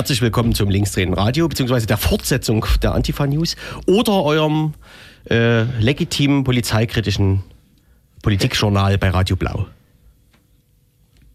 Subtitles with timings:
[0.00, 3.54] Herzlich willkommen zum Linksdrehen Radio, beziehungsweise der Fortsetzung der Antifa News
[3.86, 4.72] oder eurem
[5.28, 7.42] äh, legitimen polizeikritischen
[8.22, 9.66] Politikjournal bei Radio Blau.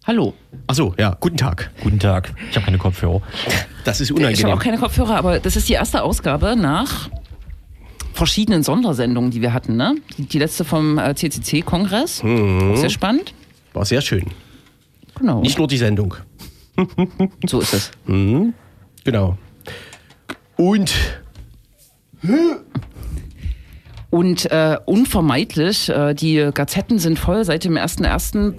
[0.07, 0.33] Hallo.
[0.65, 1.69] Achso, ja, guten Tag.
[1.83, 2.33] Guten Tag.
[2.49, 3.21] Ich habe keine Kopfhörer.
[3.83, 4.57] Das ist Ich habe unangenehm.
[4.57, 7.11] auch keine Kopfhörer, aber das ist die erste Ausgabe nach
[8.13, 9.75] verschiedenen Sondersendungen, die wir hatten.
[9.75, 9.95] Ne?
[10.17, 12.23] Die, die letzte vom äh, CCC-Kongress.
[12.23, 12.77] Mhm.
[12.77, 13.35] Sehr spannend.
[13.73, 14.25] War sehr schön.
[15.19, 15.41] Genau.
[15.41, 16.15] Nicht nur die Sendung.
[17.45, 17.91] So ist es.
[19.03, 19.37] Genau.
[20.57, 20.93] Und
[24.09, 28.53] Und äh, unvermeidlich, äh, die Gazetten sind voll seit dem 1.1.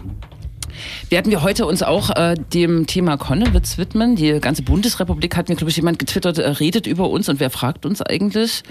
[1.08, 4.16] Werden wir heute uns auch äh, dem Thema Konnewitz widmen.
[4.16, 7.50] Die ganze Bundesrepublik hat mir, glaube ich, jemand getwittert, äh, redet über uns und wer
[7.50, 8.62] fragt uns eigentlich?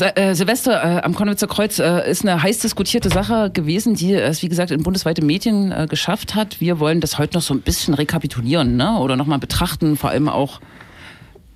[0.00, 4.42] Äh, Silvester äh, am Konnewitzer Kreuz äh, ist eine heiß diskutierte Sache gewesen, die es,
[4.42, 6.60] wie gesagt, in bundesweite Medien äh, geschafft hat.
[6.60, 8.98] Wir wollen das heute noch so ein bisschen rekapitulieren ne?
[8.98, 10.60] oder nochmal betrachten, vor allem auch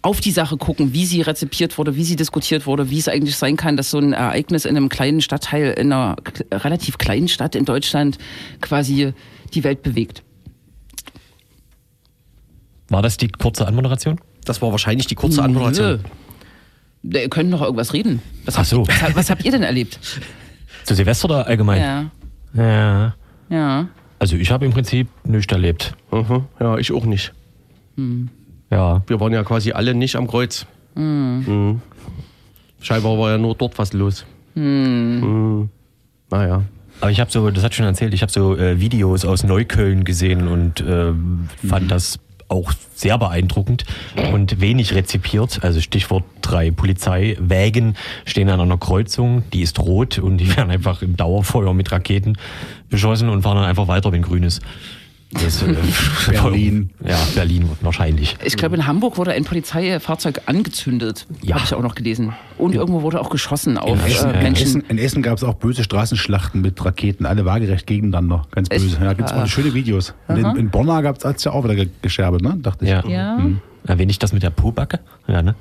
[0.03, 3.37] auf die Sache gucken, wie sie rezipiert wurde, wie sie diskutiert wurde, wie es eigentlich
[3.37, 6.15] sein kann, dass so ein Ereignis in einem kleinen Stadtteil, in einer
[6.53, 8.19] relativ kleinen Stadt in Deutschland
[8.61, 9.13] quasi
[9.53, 10.23] die Welt bewegt.
[12.89, 14.21] War das die kurze Anmoderation?
[14.49, 15.87] das war wahrscheinlich die kurze Anmoderation.
[15.87, 15.99] Nö.
[17.03, 18.21] Ihr könnt noch irgendwas reden.
[18.45, 18.87] Was, Ach so.
[18.87, 19.99] habt, was, was habt ihr denn erlebt?
[20.85, 21.81] Zu Silvester oder allgemein?
[21.81, 22.11] Ja.
[22.55, 23.15] Ja.
[23.51, 23.89] Ja.
[24.19, 25.95] Also ich habe im Prinzip nichts erlebt.
[26.11, 26.45] Mhm.
[26.59, 27.33] Ja, ich auch nicht.
[28.71, 29.03] Ja.
[29.07, 30.67] Wir waren ja quasi alle nicht am Kreuz.
[30.95, 31.81] Mhm.
[32.81, 34.25] Scheinbar war ja nur dort was los.
[34.55, 35.69] Mhm.
[36.31, 36.63] Naja.
[37.01, 40.03] Aber ich habe so, das hat schon erzählt, ich habe so äh, Videos aus Neukölln
[40.05, 43.85] gesehen und ähm, fand das auch sehr beeindruckend
[44.33, 45.63] und wenig rezipiert.
[45.63, 51.03] Also Stichwort drei Polizeiwägen stehen an einer Kreuzung, die ist rot und die werden einfach
[51.03, 52.39] im Dauerfeuer mit Raketen
[52.89, 54.63] beschossen und fahren dann einfach weiter, wenn grün ist.
[55.31, 55.75] Das, äh,
[56.31, 56.91] Berlin.
[57.07, 58.37] Ja, Berlin wahrscheinlich.
[58.45, 61.27] Ich glaube, in Hamburg wurde ein Polizeifahrzeug angezündet.
[61.43, 61.57] Ja.
[61.57, 62.33] Habe ich auch noch gelesen.
[62.57, 64.67] Und irgendwo wurde auch geschossen auf In Essen, äh, äh, In Menschen.
[64.67, 68.47] Essen, in Essen gab es auch böse Straßenschlachten mit Raketen, alle waagerecht gegeneinander.
[68.53, 68.83] Ganz Echt?
[68.85, 68.99] böse.
[69.05, 69.47] Ja, gibt es Ah.
[69.47, 70.15] schöne Videos.
[70.29, 72.57] Und in, in Bonn gab es ja auch wieder ge- gescherbelt, ne?
[72.63, 72.91] Dachte ich.
[72.91, 73.05] Ja.
[73.07, 73.39] Ja.
[73.87, 75.01] Erwähne ich das mit der Po-Backe?
[75.27, 75.55] Ja, ne?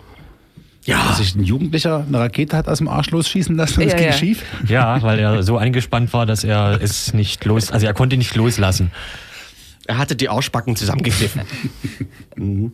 [0.86, 3.92] Ja, Dass sich ein Jugendlicher eine Rakete hat aus dem Arsch losschießen lassen und es
[3.92, 4.14] Ja, ging ja.
[4.14, 4.44] schief.
[4.70, 8.34] Ja, weil er so eingespannt war, dass er es nicht los, also er konnte nicht
[8.38, 8.92] loslassen.
[9.88, 11.42] Er hatte die Arschbacken zusammengekniffen.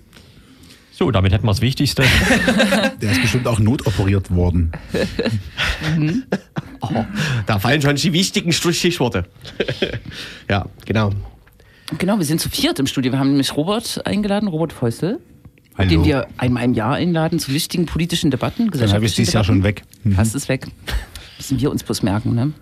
[0.96, 2.03] So, damit hätten wir das Wichtigste.
[3.01, 4.72] Der ist bestimmt auch notoperiert worden.
[7.47, 9.25] da fallen schon die wichtigen Stichworte.
[10.47, 11.09] ja, genau.
[11.97, 13.12] Genau, wir sind zu viert im Studio.
[13.12, 15.19] Wir haben nämlich Robert eingeladen, Robert Feusel,
[15.79, 15.90] Hallo.
[15.90, 18.69] den wir einmal im Jahr einladen zu wichtigen politischen Debatten.
[18.69, 19.81] Dann habe ich dieses Jahr schon weg.
[20.03, 20.18] Mhm.
[20.18, 20.68] Hast es weg.
[21.38, 22.53] Müssen wir uns bloß merken, ne?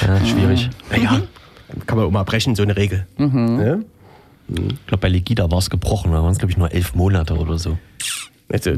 [0.00, 0.70] Ja, schwierig.
[0.90, 1.22] Naja,
[1.86, 3.06] kann man auch mal brechen, so eine Regel.
[3.18, 3.78] Ja?
[4.48, 7.34] Ich glaube, bei Legida war es gebrochen, da waren es, glaube ich, nur elf Monate
[7.34, 7.78] oder so.
[8.48, 8.72] Also,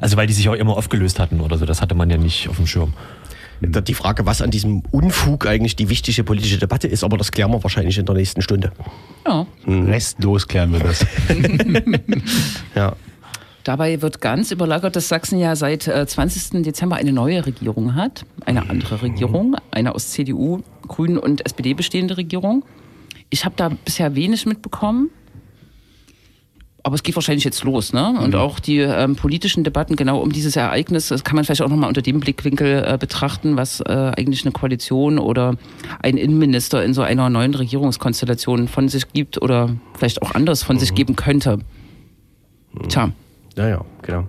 [0.00, 2.48] Also, weil die sich auch immer aufgelöst hatten oder so, das hatte man ja nicht
[2.48, 2.94] auf dem Schirm.
[3.60, 7.30] da Die Frage, was an diesem Unfug eigentlich die wichtige politische Debatte ist, aber das
[7.32, 8.72] klären wir wahrscheinlich in der nächsten Stunde.
[9.26, 9.46] Ja.
[9.66, 11.06] Restlos klären wir das.
[12.74, 12.96] Ja.
[13.64, 16.62] Dabei wird ganz überlagert, dass Sachsen ja seit äh, 20.
[16.62, 18.26] Dezember eine neue Regierung hat.
[18.44, 22.62] Eine andere Regierung, eine aus CDU, Grünen und SPD bestehende Regierung.
[23.30, 25.10] Ich habe da bisher wenig mitbekommen.
[26.86, 28.14] Aber es geht wahrscheinlich jetzt los, ne?
[28.20, 31.70] Und auch die ähm, politischen Debatten genau um dieses Ereignis, das kann man vielleicht auch
[31.70, 35.56] nochmal unter dem Blickwinkel äh, betrachten, was äh, eigentlich eine Koalition oder
[36.02, 40.78] ein Innenminister in so einer neuen Regierungskonstellation von sich gibt oder vielleicht auch anders von
[40.78, 41.58] sich geben könnte.
[42.88, 43.12] Tja.
[43.56, 44.26] Ja, ja, genau.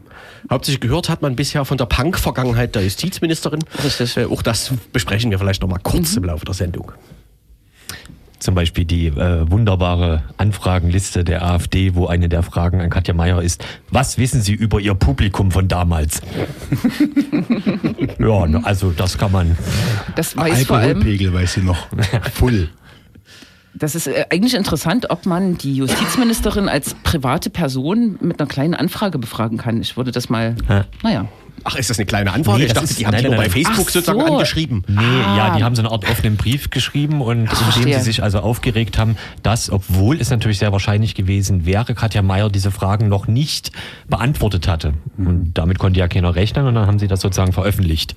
[0.49, 3.59] Hauptsächlich gehört hat man bisher von der Punk-Vergangenheit der Justizministerin.
[3.83, 4.15] Richtig.
[4.15, 6.93] Äh, auch das besprechen wir vielleicht noch mal kurz im Laufe der Sendung.
[8.45, 13.41] Zum Beispiel die äh, wunderbare Anfragenliste der AfD, wo eine der Fragen an Katja Mayer
[13.41, 16.21] ist, was wissen Sie über Ihr Publikum von damals?
[18.19, 19.57] ja, ne, also das kann man.
[20.15, 21.87] Das weiß vor Alkoholpegel weiß sie noch.
[22.35, 22.69] Full.
[23.73, 28.75] das ist äh, eigentlich interessant, ob man die Justizministerin als private Person mit einer kleinen
[28.75, 29.81] Anfrage befragen kann.
[29.81, 30.85] Ich würde das mal, Ja.
[31.01, 31.27] naja.
[31.63, 32.59] Ach, ist das eine kleine Anfrage?
[32.59, 33.49] Nee, ich dachte, ist- die haben nein, die nein, nur bei.
[33.49, 34.25] Facebook sozusagen so.
[34.33, 34.83] angeschrieben.
[34.87, 35.37] Nee, Ah.
[35.37, 37.97] ja, die haben so eine Art offenen Brief geschrieben und indem verstehe.
[37.97, 42.49] sie sich also aufgeregt haben, dass, obwohl es natürlich sehr wahrscheinlich gewesen wäre, Katja Mayer
[42.49, 43.71] diese Fragen noch nicht
[44.07, 44.93] beantwortet hatte.
[45.17, 48.15] Und damit konnte ja keiner rechnen und dann haben sie das sozusagen veröffentlicht.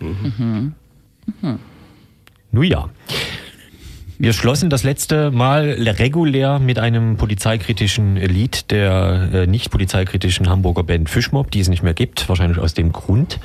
[2.51, 2.89] Nun ja.
[4.21, 10.83] Wir schlossen das letzte Mal regulär mit einem polizeikritischen Lied der äh, nicht polizeikritischen Hamburger
[10.83, 13.39] Band Fischmob, die es nicht mehr gibt, wahrscheinlich aus dem Grund.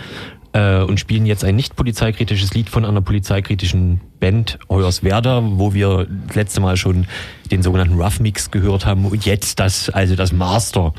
[0.54, 6.08] äh, und spielen jetzt ein nicht polizeikritisches Lied von einer polizeikritischen Band Hoyerswerda, wo wir
[6.28, 7.06] das letzte Mal schon
[7.52, 10.94] den sogenannten Rough Mix gehört haben und jetzt das, also das Master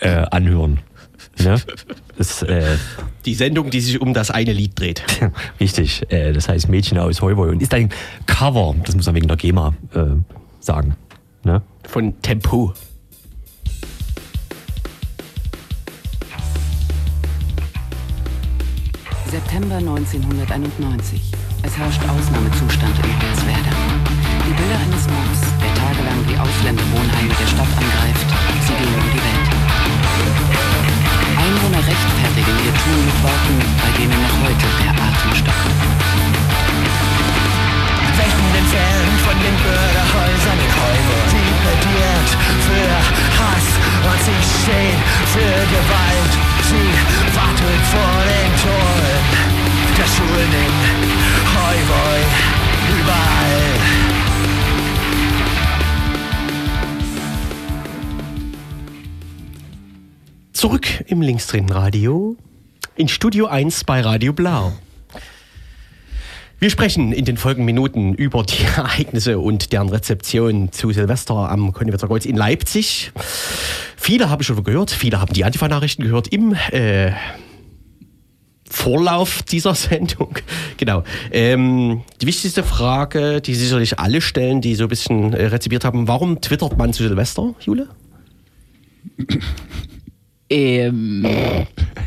[0.00, 0.80] äh, anhören.
[1.42, 1.56] Ne?
[2.16, 2.76] Das, äh,
[3.24, 5.02] Die Sendung, die sich um das eine Lied dreht.
[5.60, 7.90] richtig, äh, das heißt Mädchen aus Heuboy und ist ein
[8.26, 10.04] Cover, das muss man wegen der GEMA äh,
[10.60, 10.96] sagen.
[11.44, 11.62] Ne?
[11.84, 12.72] Von Tempo.
[19.30, 21.20] September 1991.
[21.62, 23.74] Es herrscht Ausnahmezustand in Hoyerswerda.
[24.46, 28.35] Die Bilder eines Mobs, der tagelang die Ausländerwohnheime der Stadt angreift,
[31.76, 35.72] Einwohner rechtfertigen ihr Tun mit Worten, bei denen noch heute der Atem stockt.
[38.16, 41.26] Wechen entfernt von den Bürgerhäusern in Heuburg.
[41.28, 42.30] Sie plädiert
[42.64, 42.90] für
[43.36, 43.68] Hass
[44.08, 45.00] und sie steht
[45.32, 46.32] für Gewalt.
[46.64, 46.88] Sie
[47.36, 49.20] wartet vor den Toren
[49.96, 50.72] der Schulen in
[51.52, 52.28] Heuburg.
[52.88, 54.05] Überall.
[60.66, 62.36] Zurück im Linksdrehenradio
[62.96, 64.72] in Studio 1 bei Radio Blau.
[66.58, 71.72] Wir sprechen in den folgenden Minuten über die Ereignisse und deren Rezeption zu Silvester am
[71.72, 73.12] Konnewitzer Kreuz in Leipzig.
[73.96, 77.12] Viele haben schon gehört, viele haben die Antifa-Nachrichten gehört im äh,
[78.68, 80.36] Vorlauf dieser Sendung.
[80.78, 81.04] Genau.
[81.30, 86.08] Ähm, die wichtigste Frage, die sicherlich alle stellen, die so ein bisschen äh, rezipiert haben,
[86.08, 87.86] warum twittert man zu Silvester, Jule?
[90.48, 91.26] Ähm,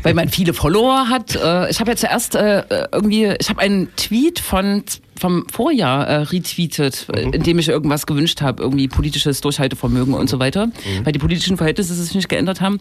[0.02, 1.36] weil man viele Follower hat.
[1.36, 4.82] Äh, ich habe ja zuerst äh, irgendwie, ich habe einen Tweet von
[5.18, 7.34] vom Vorjahr äh, retweetet, Mhm.
[7.34, 11.04] in dem ich irgendwas gewünscht habe, irgendwie politisches Durchhaltevermögen und so weiter, Mhm.
[11.04, 12.80] weil die politischen Verhältnisse sich nicht geändert haben.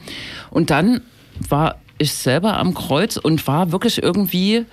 [0.50, 1.02] Und dann
[1.50, 4.66] war ich selber am Kreuz und war wirklich irgendwie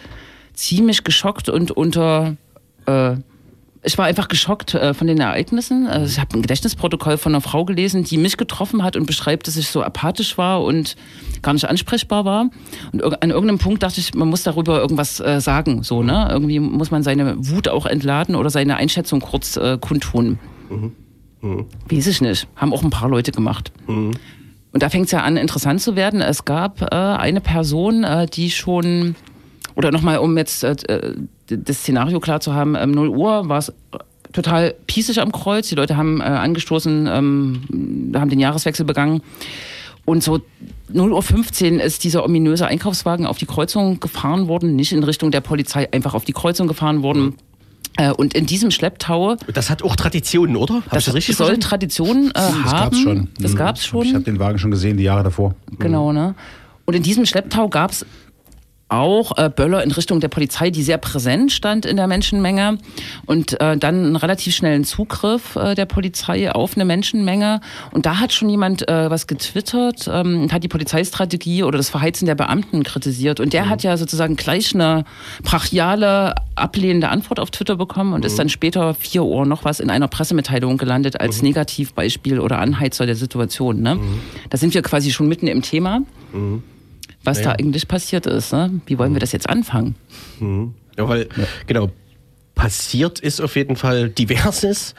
[0.54, 2.36] ziemlich geschockt und unter
[2.86, 3.16] äh,
[3.82, 5.86] ich war einfach geschockt äh, von den Ereignissen.
[5.86, 9.46] Also ich habe ein Gedächtnisprotokoll von einer Frau gelesen, die mich getroffen hat und beschreibt,
[9.46, 10.96] dass ich so apathisch war und
[11.42, 12.50] gar nicht ansprechbar war.
[12.92, 15.82] Und an irgendeinem Punkt dachte ich, man muss darüber irgendwas äh, sagen.
[15.82, 16.28] So, ne?
[16.30, 20.38] Irgendwie muss man seine Wut auch entladen oder seine Einschätzung kurz äh, kundtun.
[21.88, 22.48] Weiß ich nicht.
[22.56, 23.72] Haben auch ein paar Leute gemacht.
[24.72, 26.20] Und da fängt es ja an, interessant zu werden.
[26.20, 29.14] Es gab äh, eine Person, äh, die schon,
[29.76, 31.14] oder nochmal, um jetzt äh, äh,
[31.48, 33.72] das Szenario klar zu haben, um 0 Uhr war es
[34.32, 35.68] total pießig am Kreuz.
[35.68, 39.22] Die Leute haben äh, angestoßen, ähm, haben den Jahreswechsel begangen.
[40.04, 40.40] Und so
[40.92, 45.30] 0 Uhr 15 ist dieser ominöse Einkaufswagen auf die Kreuzung gefahren worden, nicht in Richtung
[45.30, 47.34] der Polizei, einfach auf die Kreuzung gefahren worden.
[47.98, 50.74] Äh, und in diesem Schlepptau, Das hat auch Traditionen, oder?
[50.74, 51.68] Hab ich das, das richtig soll verstanden?
[51.68, 52.70] Tradition äh, Das haben.
[52.84, 53.28] gab's schon.
[53.40, 53.56] Das Mhm.
[53.56, 54.02] gab's schon.
[54.02, 55.54] Ich habe den Wagen schon gesehen, die Jahre davor.
[55.78, 56.34] Genau, ne?
[56.84, 58.06] Und in diesem Schlepptau gab es
[58.88, 62.78] auch äh, Böller in Richtung der Polizei, die sehr präsent stand in der Menschenmenge.
[63.26, 67.60] Und äh, dann einen relativ schnellen Zugriff äh, der Polizei auf eine Menschenmenge.
[67.90, 71.88] Und da hat schon jemand äh, was getwittert ähm, und hat die Polizeistrategie oder das
[71.88, 73.40] Verheizen der Beamten kritisiert.
[73.40, 75.04] Und der hat ja sozusagen gleich eine
[75.42, 79.90] brachiale, ablehnende Antwort auf Twitter bekommen und ist dann später 4 Uhr noch was in
[79.90, 83.82] einer Pressemitteilung gelandet als Negativbeispiel oder Anheizer der Situation.
[83.82, 83.98] Ne?
[84.48, 86.02] Da sind wir quasi schon mitten im Thema
[87.26, 88.52] was da eigentlich passiert ist.
[88.52, 88.80] Ne?
[88.86, 89.94] Wie wollen wir das jetzt anfangen?
[90.96, 91.28] Ja, weil,
[91.66, 91.90] genau,
[92.54, 94.94] passiert ist auf jeden Fall diverses,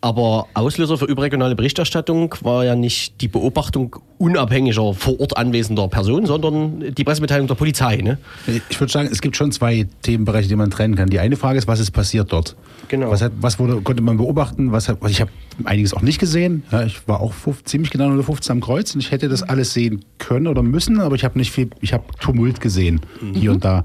[0.00, 6.26] aber Auslöser für überregionale Berichterstattung war ja nicht die Beobachtung unabhängiger vor Ort anwesender Personen,
[6.26, 7.96] sondern die Pressemitteilung der Polizei.
[7.96, 8.18] Ne?
[8.68, 11.08] Ich würde sagen, es gibt schon zwei Themenbereiche, die man trennen kann.
[11.08, 12.56] Die eine Frage ist, was ist passiert dort?
[12.88, 13.10] Genau.
[13.10, 14.72] Was, hat, was wurde, konnte man beobachten?
[14.72, 15.30] Was hat, ich habe
[15.64, 16.62] einiges auch nicht gesehen.
[16.70, 19.42] Ja, ich war auch 15, ziemlich genau unter 15 am Kreuz und ich hätte das
[19.42, 23.00] alles sehen können oder müssen, aber ich habe nicht viel, ich habe Tumult gesehen
[23.34, 23.84] hier und da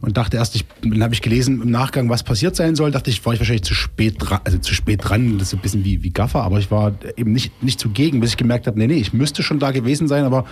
[0.00, 2.90] und dachte erst, ich, dann habe ich gelesen im Nachgang, was passiert sein soll.
[2.90, 5.38] Dachte ich, war ich wahrscheinlich zu spät dran, also zu spät dran.
[5.38, 8.30] Das ist ein bisschen wie, wie Gaffer, aber ich war eben nicht, nicht zugegen, bis
[8.30, 10.44] ich gemerkt habe, nee, nee, ich müsste schon da gewesen sein, aber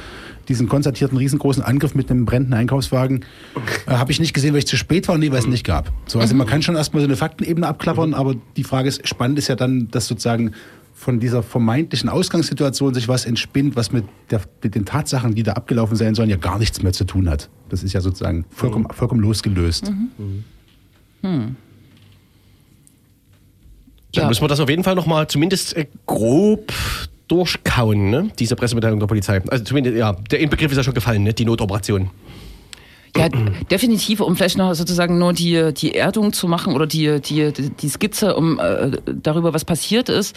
[0.48, 3.24] diesen konstatierten riesengroßen Angriff mit einem brennenden Einkaufswagen
[3.86, 5.64] äh, habe ich nicht gesehen, weil ich zu spät war und nee, weil es nicht
[5.64, 5.92] gab.
[6.06, 9.38] So, also man kann schon erstmal so eine Faktenebene abklappern, aber die Frage ist, spannend
[9.38, 10.52] ist ja dann, dass sozusagen
[10.94, 15.52] von dieser vermeintlichen Ausgangssituation sich was entspinnt, was mit, der, mit den Tatsachen, die da
[15.52, 17.48] abgelaufen sein sollen, ja gar nichts mehr zu tun hat.
[17.68, 19.92] Das ist ja sozusagen vollkommen, vollkommen losgelöst.
[21.22, 21.56] Dann
[24.12, 24.28] Ja.
[24.28, 26.72] müssen wir das auf jeden Fall nochmal zumindest äh, grob
[27.28, 28.30] durchkauen, ne?
[28.38, 29.40] diese Pressemitteilung der Polizei.
[29.48, 31.34] Also zumindest, ja, der Inbegriff ist ja schon gefallen, ne?
[31.34, 32.10] die Notoperation.
[33.16, 33.28] Ja,
[33.70, 37.88] definitiv, um vielleicht noch sozusagen nur die, die Erdung zu machen oder die, die, die
[37.88, 40.36] Skizze um äh, darüber, was passiert ist.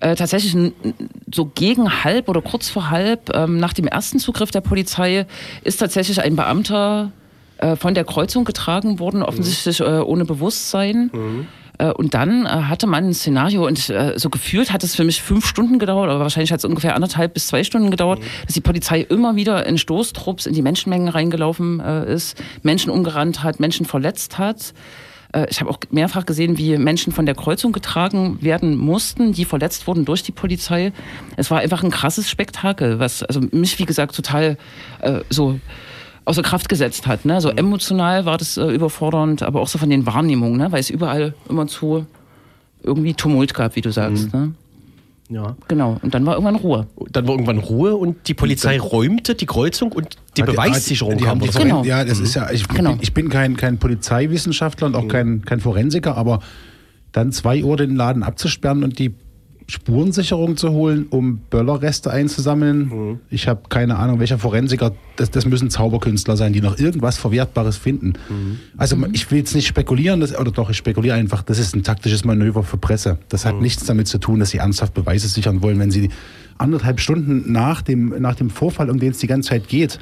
[0.00, 0.72] Äh, tatsächlich
[1.32, 5.26] so gegen halb oder kurz vor halb ähm, nach dem ersten Zugriff der Polizei
[5.64, 7.12] ist tatsächlich ein Beamter
[7.58, 11.10] äh, von der Kreuzung getragen wurden, offensichtlich äh, ohne Bewusstsein.
[11.14, 11.44] Äh,
[11.96, 15.22] Und dann äh, hatte man ein Szenario und äh, so gefühlt hat es für mich
[15.22, 18.60] fünf Stunden gedauert, aber wahrscheinlich hat es ungefähr anderthalb bis zwei Stunden gedauert, dass die
[18.60, 23.86] Polizei immer wieder in Stoßtrupps in die Menschenmengen reingelaufen äh, ist, Menschen umgerannt hat, Menschen
[23.86, 24.74] verletzt hat.
[25.32, 29.44] Äh, Ich habe auch mehrfach gesehen, wie Menschen von der Kreuzung getragen werden mussten, die
[29.44, 30.92] verletzt wurden durch die Polizei.
[31.36, 34.56] Es war einfach ein krasses Spektakel, was also mich, wie gesagt, total
[35.00, 35.60] äh, so
[36.28, 37.24] außer Kraft gesetzt hat.
[37.24, 37.40] Ne?
[37.40, 40.70] So emotional war das äh, überfordernd, aber auch so von den Wahrnehmungen, ne?
[40.70, 42.06] weil es überall immer zu
[42.82, 44.32] irgendwie Tumult gab, wie du sagst.
[44.32, 44.52] Ne?
[45.30, 45.56] Ja.
[45.68, 45.98] Genau.
[46.02, 46.86] Und dann war irgendwann Ruhe.
[47.12, 51.24] Dann war irgendwann Ruhe und die Polizei räumte die Kreuzung und die die- Beweissicherung die
[51.24, 51.38] kam.
[51.40, 51.58] die oder so.
[51.60, 51.84] Genau.
[51.84, 52.96] Ja, das ist ja, ich, Genau.
[53.00, 56.40] ich bin kein, kein Polizeiwissenschaftler und auch kein, kein Forensiker, aber
[57.12, 59.12] dann zwei Uhr den Laden abzusperren und die
[59.70, 63.20] Spurensicherung zu holen, um Böllerreste einzusammeln.
[63.28, 67.76] Ich habe keine Ahnung, welcher Forensiker, das, das müssen Zauberkünstler sein, die noch irgendwas Verwertbares
[67.76, 68.14] finden.
[68.78, 71.82] Also ich will jetzt nicht spekulieren, das, oder doch, ich spekuliere einfach, das ist ein
[71.82, 73.18] taktisches Manöver für Presse.
[73.28, 76.08] Das hat nichts damit zu tun, dass sie ernsthaft Beweise sichern wollen, wenn sie
[76.58, 79.98] anderthalb Stunden nach dem, nach dem Vorfall, um den es die ganze Zeit geht,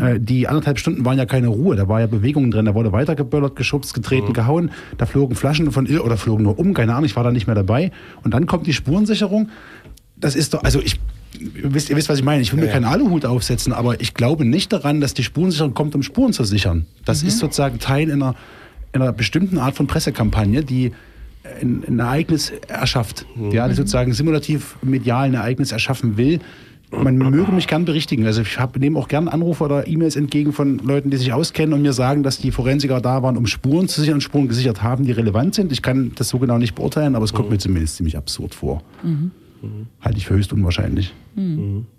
[0.00, 2.92] äh, die anderthalb Stunden waren ja keine Ruhe, da war ja Bewegung drin, da wurde
[2.92, 7.04] weitergeböllert, geschubst, getreten, gehauen, da flogen Flaschen von ir- oder flogen nur um, keine Ahnung,
[7.04, 7.92] ich war da nicht mehr dabei.
[8.24, 9.50] Und dann kommt die Spurensicherung.
[10.16, 10.98] Das ist doch, also ich,
[11.38, 12.42] ihr wisst, ihr wisst, was ich meine.
[12.42, 15.94] Ich will mir keinen Aluhut aufsetzen, aber ich glaube nicht daran, dass die Spurensicherung kommt,
[15.94, 16.86] um Spuren zu sichern.
[17.04, 18.34] Das ist sozusagen Teil einer,
[18.92, 20.92] einer bestimmten Art von Pressekampagne, die
[21.60, 26.40] ein, ein Ereignis erschafft, ja, die sozusagen simulativ medial ein Ereignis erschaffen will.
[26.90, 28.24] Man möge mich gern berichtigen.
[28.24, 31.74] Also ich hab, nehme auch gern Anrufe oder E-Mails entgegen von Leuten, die sich auskennen
[31.74, 35.04] und mir sagen, dass die Forensiker da waren, um Spuren zu sichern, Spuren gesichert haben,
[35.04, 35.70] die relevant sind.
[35.70, 38.82] Ich kann das so genau nicht beurteilen, aber es kommt mir zumindest ziemlich absurd vor.
[40.00, 41.12] Halte ich für höchst unwahrscheinlich.
[41.36, 41.97] Das ist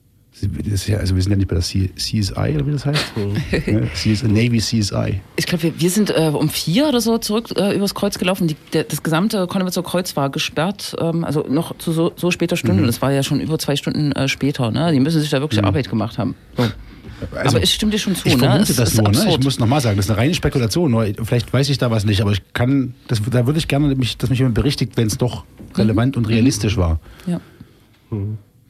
[0.88, 3.06] ja, also wir sind ja nicht bei der C CSI oder wie das heißt.
[3.68, 5.20] Ja, CSI, Navy CSI.
[5.36, 8.48] Ich glaube, wir, wir sind äh, um vier oder so zurück äh, übers Kreuz gelaufen.
[8.48, 12.56] Die, der, das gesamte Konnewitzer Kreuz war gesperrt, ähm, also noch zu so, so später
[12.56, 12.86] Stunde.
[12.86, 14.72] Das war ja schon über zwei Stunden äh, später.
[14.72, 14.92] Ne?
[14.94, 16.36] Die müssen sich da wirklich Arbeit gemacht haben.
[16.56, 16.64] So.
[16.64, 18.28] Also- aber ich stimme dir schon zu.
[18.28, 18.44] Ich ne?
[18.44, 19.26] vermute Es das ist nur, ne?
[19.30, 21.16] Ich muss nochmal sagen, das ist eine reine Spekulation.
[21.24, 24.18] Vielleicht weiß ich da was nicht, aber ich kann, das, da würde ich gerne, mich,
[24.18, 25.44] dass mich jemand berichtigt, wenn es doch
[25.76, 27.00] relevant und realistisch war.
[27.28, 27.42] ja.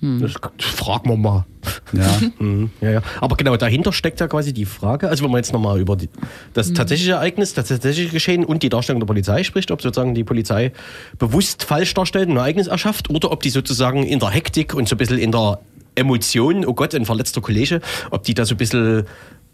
[0.02, 1.46] Das fragen wir mal.
[1.92, 2.20] Ja.
[2.40, 3.02] Mhm, ja, ja.
[3.20, 6.08] Aber genau dahinter steckt ja quasi die Frage, also wenn man jetzt nochmal über die,
[6.54, 10.24] das tatsächliche Ereignis, das tatsächliche Geschehen und die Darstellung der Polizei spricht, ob sozusagen die
[10.24, 10.72] Polizei
[11.18, 14.96] bewusst falsch darstellt, ein Ereignis erschafft oder ob die sozusagen in der Hektik und so
[14.96, 15.60] ein bisschen in der
[15.96, 19.06] Emotion, oh Gott, ein verletzter Kollege, ob die da so ein bisschen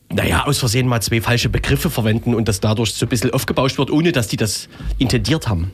[0.10, 3.80] naja, aus Versehen mal zwei falsche Begriffe verwenden und das dadurch so ein bisschen aufgebauscht
[3.80, 5.72] wird, ohne dass die das intendiert haben.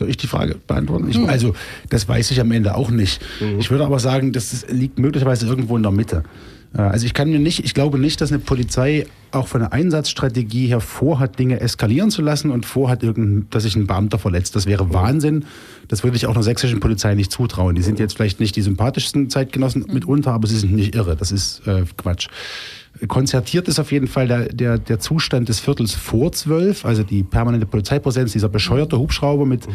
[0.00, 1.10] Soll ich die Frage beantworten?
[1.10, 1.54] Ich, also,
[1.90, 3.20] das weiß ich am Ende auch nicht.
[3.58, 6.24] Ich würde aber sagen, das liegt möglicherweise irgendwo in der Mitte.
[6.74, 9.74] Äh, Also ich kann mir nicht, ich glaube nicht, dass eine Polizei auch von der
[9.74, 13.04] Einsatzstrategie her vorhat, Dinge eskalieren zu lassen und vorhat,
[13.50, 14.56] dass sich ein Beamter verletzt.
[14.56, 15.44] Das wäre Wahnsinn.
[15.88, 17.74] Das würde ich auch einer sächsischen Polizei nicht zutrauen.
[17.74, 21.14] Die sind jetzt vielleicht nicht die sympathischsten Zeitgenossen mitunter, aber sie sind nicht irre.
[21.14, 22.28] Das ist äh, Quatsch.
[23.08, 27.22] Konzertiert ist auf jeden Fall der, der, der Zustand des Viertels vor zwölf, also die
[27.22, 29.66] permanente Polizeipräsenz, dieser bescheuerte Hubschrauber mit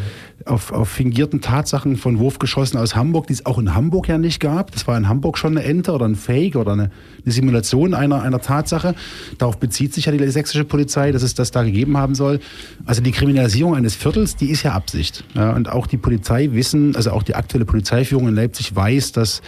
[0.45, 4.39] auf, auf fingierten Tatsachen von Wurfgeschossen aus Hamburg, die es auch in Hamburg ja nicht
[4.39, 4.71] gab.
[4.71, 6.91] Das war in Hamburg schon eine Ente oder ein Fake oder eine,
[7.23, 8.93] eine Simulation einer, einer Tatsache.
[9.37, 12.39] Darauf bezieht sich ja die sächsische Polizei, dass es das da gegeben haben soll.
[12.85, 15.23] Also die Kriminalisierung eines Viertels, die ist ja Absicht.
[15.33, 19.41] Ja, und auch die Polizei wissen, also auch die aktuelle Polizeiführung in Leipzig weiß, dass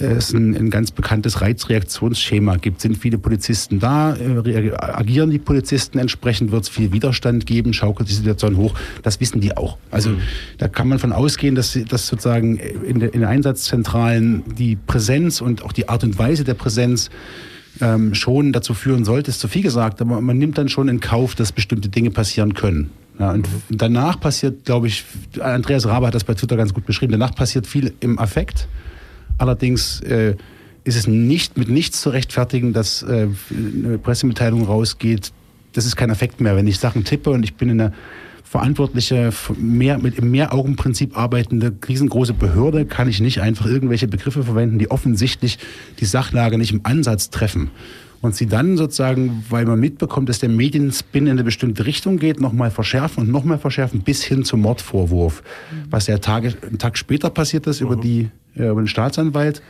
[0.00, 2.80] es ein, ein ganz bekanntes Reizreaktionsschema gibt.
[2.80, 8.08] Sind viele Polizisten da, äh, agieren die Polizisten entsprechend, wird es viel Widerstand geben, schaukelt
[8.08, 8.74] die Situation hoch.
[9.02, 9.78] Das wissen die auch.
[9.90, 10.10] Also
[10.58, 15.40] da kann man von ausgehen, dass, dass sozusagen in, der, in den Einsatzzentralen die Präsenz
[15.40, 17.10] und auch die Art und Weise der Präsenz
[17.80, 21.00] ähm, schon dazu führen sollte, ist zu viel gesagt, aber man nimmt dann schon in
[21.00, 22.90] Kauf, dass bestimmte Dinge passieren können.
[23.18, 25.04] Ja, und danach passiert, glaube ich,
[25.40, 28.68] Andreas Rabe hat das bei Twitter ganz gut beschrieben, danach passiert viel im Affekt.
[29.38, 30.36] Allerdings äh,
[30.84, 35.32] ist es nicht mit nichts zu rechtfertigen, dass äh, eine Pressemitteilung rausgeht.
[35.72, 36.56] Das ist kein Affekt mehr.
[36.56, 37.92] Wenn ich Sachen tippe und ich bin eine
[38.48, 44.78] verantwortliche, mehr, mit im Mehraugenprinzip arbeitende, riesengroße Behörde, kann ich nicht einfach irgendwelche Begriffe verwenden,
[44.78, 45.58] die offensichtlich
[46.00, 47.70] die Sachlage nicht im Ansatz treffen.
[48.20, 52.40] Und sie dann sozusagen, weil man mitbekommt, dass der Medienspin in eine bestimmte Richtung geht,
[52.40, 55.42] nochmal verschärfen und nochmal verschärfen bis hin zum Mordvorwurf.
[55.90, 59.62] Was ja Tage, einen Tag später passiert ist über, die, äh, über den Staatsanwalt.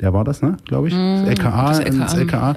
[0.00, 0.56] Der war das, ne?
[0.66, 0.94] glaube ich.
[0.94, 1.68] Das LKA.
[1.68, 1.98] das LKA.
[1.98, 2.56] Das LKA.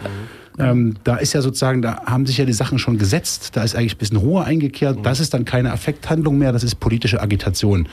[0.60, 3.76] Ähm, da ist ja sozusagen, da haben sich ja die Sachen schon gesetzt, da ist
[3.76, 5.00] eigentlich ein bisschen Ruhe eingekehrt.
[5.04, 7.88] Das ist dann keine Affekthandlung mehr, das ist politische Agitation.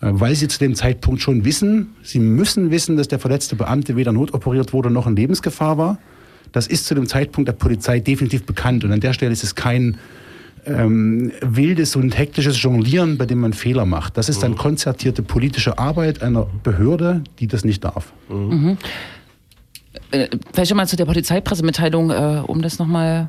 [0.00, 3.96] Äh, Weil sie zu dem Zeitpunkt schon wissen, sie müssen wissen, dass der verletzte Beamte
[3.96, 5.98] weder notoperiert wurde noch in Lebensgefahr war.
[6.50, 8.84] Das ist zu dem Zeitpunkt der Polizei definitiv bekannt.
[8.84, 9.96] Und an der Stelle ist es kein
[10.66, 14.16] ähm, wildes und hektisches Jonglieren, bei dem man Fehler macht.
[14.16, 18.12] Das ist dann konzertierte politische Arbeit einer Behörde, die das nicht darf.
[20.10, 23.28] Äh, vielleicht mal zu der Polizeipressemitteilung, äh, um das nochmal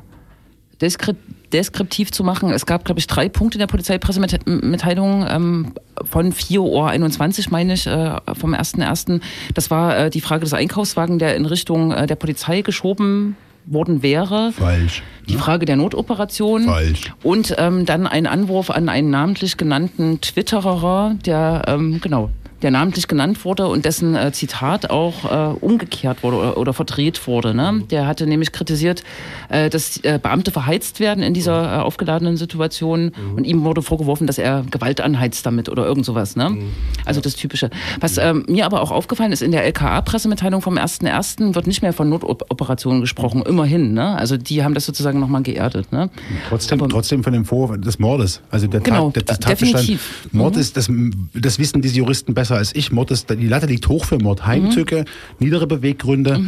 [0.80, 1.14] deskri
[1.52, 2.50] deskriptiv zu machen.
[2.50, 5.72] Es gab, glaube ich, drei Punkte in der Polizeipressemitteilung ähm,
[6.02, 9.20] von 4.21 Uhr, meine ich, äh, vom 1.1.
[9.54, 14.52] Das war äh, die Frage des Einkaufswagen, der in Richtung der Polizei geschoben worden wäre.
[14.52, 15.02] Falsch.
[15.28, 16.64] Die Frage der Notoperation.
[16.64, 17.12] Falsch.
[17.22, 22.30] Und ähm, dann ein Anwurf an einen namentlich genannten Twitterer, der, ähm, genau,
[22.64, 27.26] der namentlich genannt wurde und dessen äh, Zitat auch äh, umgekehrt wurde oder, oder verdreht
[27.28, 27.54] wurde.
[27.54, 27.84] Ne?
[27.90, 29.04] Der hatte nämlich kritisiert,
[29.50, 34.26] äh, dass äh, Beamte verheizt werden in dieser äh, aufgeladenen Situation und ihm wurde vorgeworfen,
[34.26, 36.34] dass er Gewalt anheizt damit oder irgend sowas.
[36.36, 36.56] Ne?
[37.04, 37.68] Also das Typische.
[38.00, 41.54] Was ähm, mir aber auch aufgefallen ist, in der LKA-Pressemitteilung vom 1.1.
[41.54, 43.92] wird nicht mehr von Notoperationen gesprochen, immerhin.
[43.92, 44.16] Ne?
[44.16, 45.92] Also die haben das sozusagen nochmal geerdet.
[45.92, 46.08] Ne?
[46.48, 48.40] Trotzdem, Aber- trotzdem von dem Vorwurf des Mordes.
[48.50, 49.82] Also der Genau, Tat, der, der Tatbestand.
[49.82, 50.28] definitiv.
[50.32, 50.90] Mord ist, das,
[51.34, 52.92] das wissen diese Juristen besser als ich.
[52.92, 54.46] Mord ist, die Latte liegt hoch für Mord.
[54.46, 55.04] Heimtücke,
[55.38, 56.40] niedere Beweggründe.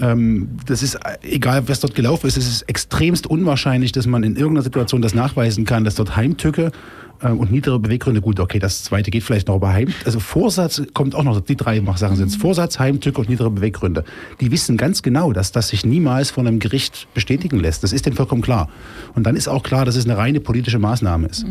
[0.00, 4.24] Ähm, das ist, äh, egal was dort gelaufen ist, es ist extremst unwahrscheinlich, dass man
[4.24, 6.72] in irgendeiner Situation das nachweisen kann, dass dort Heimtücke
[7.32, 11.14] und niedere Beweggründe, gut, okay, das zweite geht vielleicht noch, aber Heim, also Vorsatz kommt
[11.14, 12.36] auch noch, die drei Sachen sind es.
[12.36, 14.04] Vorsatz, Heimtücke und niedere Beweggründe.
[14.40, 17.82] Die wissen ganz genau, dass das sich niemals von einem Gericht bestätigen lässt.
[17.82, 18.68] Das ist denen vollkommen klar.
[19.14, 21.44] Und dann ist auch klar, dass es eine reine politische Maßnahme ist.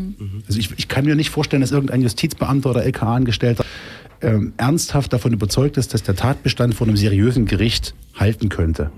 [0.47, 3.65] Also ich, ich kann mir nicht vorstellen, dass irgendein Justizbeamter oder LKA-Angestellter
[4.21, 8.91] ähm, ernsthaft davon überzeugt ist, dass der Tatbestand vor einem seriösen Gericht halten könnte.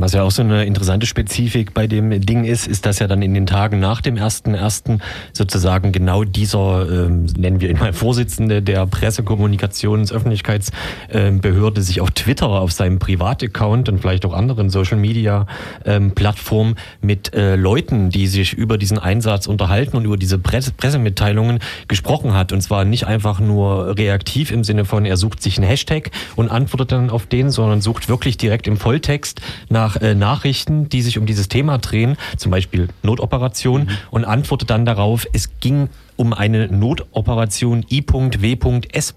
[0.00, 3.20] Was ja auch so eine interessante Spezifik bei dem Ding ist, ist, dass ja dann
[3.20, 5.00] in den Tagen nach dem 1.1.
[5.32, 12.72] sozusagen genau dieser, ähm, nennen wir ihn mal Vorsitzende der Pressekommunikations-Öffentlichkeitsbehörde sich auf Twitter auf
[12.72, 19.46] seinem Privataccount und vielleicht auch anderen Social-Media-Plattformen mit äh, Leuten, die sich über diesen Einsatz
[19.46, 22.52] unterhalten und über diese Presse Pressemitteilungen gesprochen hat.
[22.52, 26.50] Und zwar nicht einfach nur reaktiv im Sinne von, er sucht sich einen Hashtag und
[26.50, 31.18] antwortet dann auf den, sondern sucht wirklich direkt im Volltext nach äh, Nachrichten, die sich
[31.18, 36.68] um dieses Thema drehen, zum Beispiel Notoperation, und antwortet dann darauf, es ging um eine
[36.68, 39.14] Notoperation I.W.S.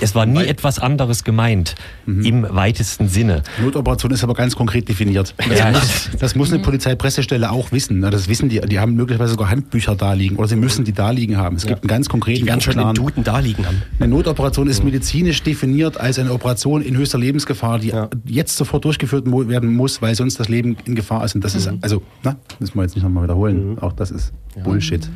[0.00, 1.74] Es war nie etwas anderes gemeint,
[2.06, 3.42] im weitesten Sinne.
[3.60, 5.34] Notoperation ist aber ganz konkret definiert.
[5.36, 8.00] Das, Ja, muss, das muss eine Polizeipressestelle auch wissen.
[8.00, 8.60] Na, Das wissen die.
[8.60, 11.56] Die haben möglicherweise sogar Handbücher da liegen oder sie müssen die da liegen haben.
[11.56, 12.96] Es gibt einen ganz konkreten, Die werden ganz schon klaren.
[12.96, 13.82] im Duden da liegen haben.
[13.98, 17.92] Eine Notoperation ist medizinisch definiert als eine Operation in höchster Lebensgefahr, die
[18.24, 21.34] jetzt sofort durchgeführt werden muss, weil sonst das Leben in Gefahr ist.
[21.34, 23.78] Und das ist, also, na, müssen wir jetzt nicht nochmal wiederholen.
[23.80, 25.08] Auch das ist Bullshit.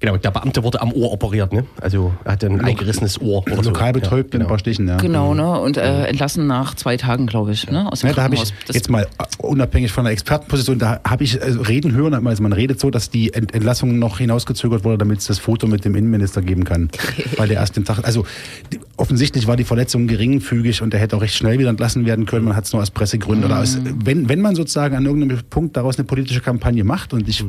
[0.00, 1.64] Genau, der Beamte wurde am Ohr operiert, ne?
[1.80, 3.42] Also er hatte ein eingerissenes Ohr.
[3.46, 3.70] Oder so.
[3.70, 4.96] Lokal betäubt ja, mit ein paar Stichen, ja.
[4.96, 5.58] Genau, ne?
[5.58, 7.90] Und äh, entlassen nach zwei Tagen, glaube ich, ne?
[7.90, 11.24] Aus dem Ja, da habe ich jetzt mal äh, unabhängig von der Expertenposition, da habe
[11.24, 14.98] ich also reden hören, also man redet so, dass die Ent Entlassung noch hinausgezögert wurde,
[14.98, 16.90] damit es das Foto mit dem Innenminister geben kann.
[17.36, 18.26] Weil der erst den Tag, also
[18.72, 22.26] die, offensichtlich war die Verletzung geringfügig und der hätte auch recht schnell wieder entlassen werden
[22.26, 22.44] können.
[22.44, 25.76] Man hat es nur aus Pressegründen oder aus, wenn, wenn man sozusagen an irgendeinem Punkt
[25.76, 27.44] daraus eine politische Kampagne macht und ich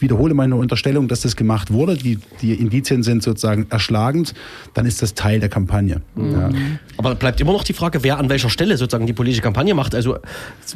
[0.00, 4.34] wiederhole meine Unterstellung, dass das gemacht wurde, die, die Indizien sind sozusagen erschlagend,
[4.74, 6.02] dann ist das Teil der Kampagne.
[6.16, 6.50] Ja.
[6.96, 9.94] Aber bleibt immer noch die Frage, wer an welcher Stelle sozusagen die politische Kampagne macht.
[9.94, 10.18] Also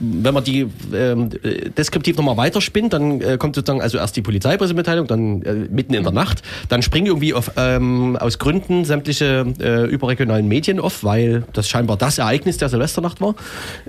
[0.01, 4.23] wenn man die ähm, äh, deskriptiv nochmal weiterspinnt, dann äh, kommt sozusagen also erst die
[4.23, 9.47] Polizeipressemitteilung, dann äh, mitten in der Nacht, dann springen irgendwie auf, ähm, aus Gründen sämtliche
[9.61, 13.35] äh, überregionalen Medien auf, weil das scheinbar das Ereignis der Silvesternacht war.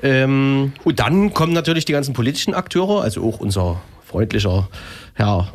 [0.01, 4.67] Ähm, und dann kommen natürlich die ganzen politischen Akteure, also auch unser freundlicher
[5.13, 5.47] Herr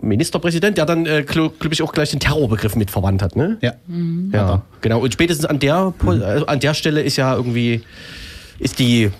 [0.00, 3.58] Ministerpräsident, der dann, äh, glaube ich, auch gleich den Terrorbegriff mit verwandt hat, ne?
[3.60, 3.72] Ja.
[4.32, 5.00] Ja, genau.
[5.00, 7.82] Und spätestens an der, Po- also an der Stelle ist ja irgendwie,
[8.60, 9.10] ist die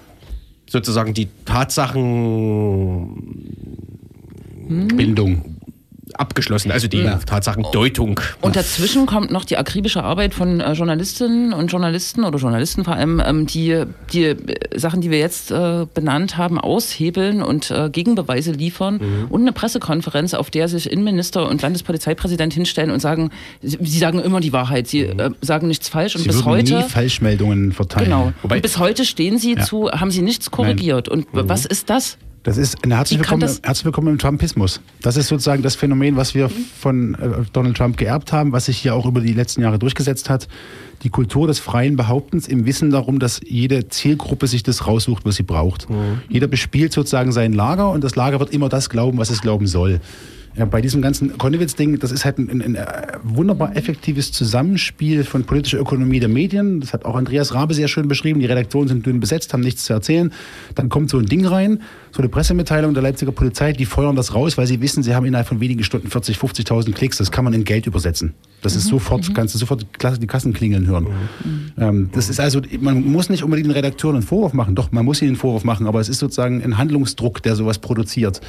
[0.71, 3.15] sozusagen die Tatsachen
[4.97, 5.57] Bildung.
[6.15, 8.21] Abgeschlossen, also die Tatsachendeutung.
[8.41, 12.95] Und dazwischen kommt noch die akribische Arbeit von äh, Journalistinnen und Journalisten oder Journalisten vor
[12.95, 14.37] allem, ähm, die die äh,
[14.77, 19.27] Sachen, die wir jetzt äh, benannt haben, aushebeln und äh, Gegenbeweise liefern Mhm.
[19.31, 23.31] und eine Pressekonferenz, auf der sich Innenminister und Landespolizeipräsident hinstellen und sagen,
[23.63, 26.31] sie, sie sagen immer die Wahrheit, sie äh, sagen nichts falsch und Mhm.
[26.31, 28.07] Sie bis heute nie Falschmeldungen verteilen.
[28.07, 28.33] Genau.
[28.43, 29.65] Wobei- und bis heute stehen Sie Ja.
[29.65, 31.09] zu, haben Sie nichts korrigiert.
[31.09, 32.19] Und was ist das?
[32.49, 34.81] Das ist eine herzlich willkommen, das- herzlich willkommen im Trumpismus.
[35.03, 37.19] Das ist sozusagen das Phänomen, was wir von äh,
[37.53, 40.49] Donald Trump geerbt haben, was sich hier auch über die letzten Jahre durchgesetzt hat.
[41.03, 45.37] Die Kultur des freien Behauptens im Wissen darum, dass jede Zielgruppe sich das raussucht, was
[45.37, 45.89] sie braucht.
[46.31, 49.67] Jeder bespielt sozusagen sein Lager und das Lager wird immer das glauben, was es glauben
[49.67, 50.01] soll.
[50.57, 52.85] Ja, bei diesem ganzen Konnewitz-Ding, das ist halt ein, ein, ein äh,
[53.23, 56.81] wunderbar effektives Zusammenspiel von politischer Ökonomie der Medien.
[56.81, 58.41] Das hat auch Andreas Rabe sehr schön beschrieben.
[58.41, 60.33] Die Redaktionen sind dünn besetzt, haben nichts zu erzählen.
[60.75, 61.83] Dann kommt so ein Ding rein,
[62.19, 65.25] so eine Pressemitteilung der Leipziger Polizei, die feuern das raus, weil sie wissen, sie haben
[65.25, 67.17] innerhalb von wenigen Stunden 40, 50.000 Klicks.
[67.19, 68.35] Das kann man in Geld übersetzen.
[68.61, 69.87] Das ist sofort, kannst du sofort
[70.21, 71.07] die Kassen klingeln hören.
[71.79, 74.75] Ähm, das ist also, man muss nicht unbedingt den Redakteuren einen Vorwurf machen.
[74.75, 77.79] Doch, man muss ihnen einen Vorwurf machen, aber es ist sozusagen ein Handlungsdruck, der sowas
[77.79, 78.41] produziert.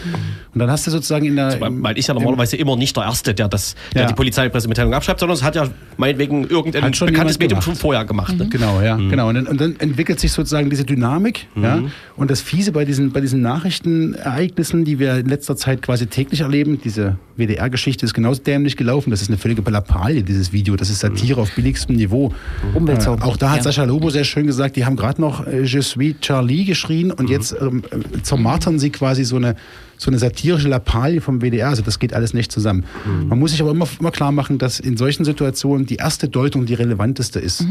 [0.51, 1.61] Und dann hast du sozusagen in der.
[1.61, 4.07] Weil, weil ich ja normalerweise immer nicht der Erste, der, das, der Ja.
[4.07, 8.03] die Polizeipressemitteilung abschreibt, sondern es hat ja meinetwegen irgendein Hat schon bekanntes Medium schon vorher
[8.03, 8.35] gemacht.
[8.35, 8.47] Ne?
[8.49, 9.29] Genau, ja, genau.
[9.29, 11.45] Und dann, und dann entwickelt sich sozusagen diese Dynamik.
[11.55, 11.83] Ja?
[12.15, 16.41] Und das Fiese bei diesen, bei diesen Nachrichtenereignissen, die wir in letzter Zeit quasi täglich
[16.41, 19.11] erleben, diese WDR-Geschichte ist genauso dämlich gelaufen.
[19.11, 20.75] Das ist eine völlige Lappalie, dieses Video.
[20.75, 22.33] Das ist Satire auf billigstem Niveau.
[22.75, 23.63] Äh, auch da hat Ja.
[23.63, 27.29] Sascha Lobo sehr schön gesagt, die haben gerade noch äh, Je suis Charlie geschrien und
[27.29, 29.55] jetzt ähm, äh, zermartern sie quasi so eine
[29.99, 31.67] so eine satirische Lappalie vom WDR.
[31.67, 32.85] Also das geht alles nicht zusammen.
[33.27, 36.65] Man muss sich aber immer, immer klar machen, dass in solchen Situationen die erste Deutung
[36.65, 37.65] die relevanteste ist.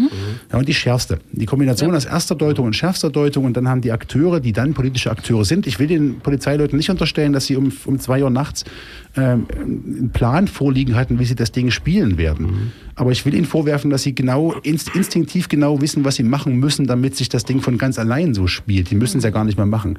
[0.53, 1.19] Ja, und die schärfste.
[1.33, 4.75] Die Kombination aus erster Deutung und schärfster Deutung und dann haben die Akteure, die dann
[4.75, 5.67] politische Akteure sind.
[5.67, 8.65] Ich will den Polizeileuten nicht unterstellen, dass sie um, um zwei Uhr nachts
[9.17, 12.73] ähm, einen Plan vorliegen hatten, wie sie das Ding spielen werden.
[12.95, 16.57] Aber ich will ihnen vorwerfen, dass sie genau inst instinktiv genau wissen, was sie machen
[16.57, 18.91] müssen, damit sich das Ding von ganz allein so spielt.
[18.91, 19.99] Die müssen es ja gar nicht mehr machen.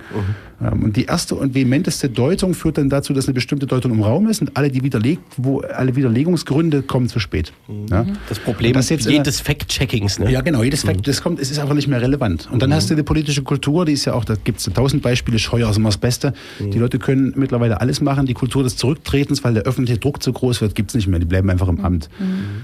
[0.62, 4.04] Ähm, und die erste und vehementeste Deutung führt dann dazu, dass eine bestimmte Deutung im
[4.04, 7.54] Raum ist und alle, die widerlegt, wo alle Widerlegungsgründe kommen zu spät.
[7.90, 8.06] Ja?
[8.28, 10.20] Das Problem das jetzt jedes Fact-Checkings.
[10.20, 10.30] Ne?
[10.30, 12.50] ja, genau, jedes Fakt, das kommt, es ist einfach nicht mehr relevant.
[12.52, 15.02] Und dann hast du die politische Kultur, die ist ja auch, da gibt es tausend
[15.02, 16.34] Beispiele, Scheuer ist immer das Beste.
[16.60, 18.26] Die Leute können mittlerweile alles machen.
[18.26, 21.20] Die Kultur des Zurücktretens, weil der öffentliche Druck zu groß wird, gibt es nicht mehr.
[21.20, 22.10] Die bleiben einfach im Amt.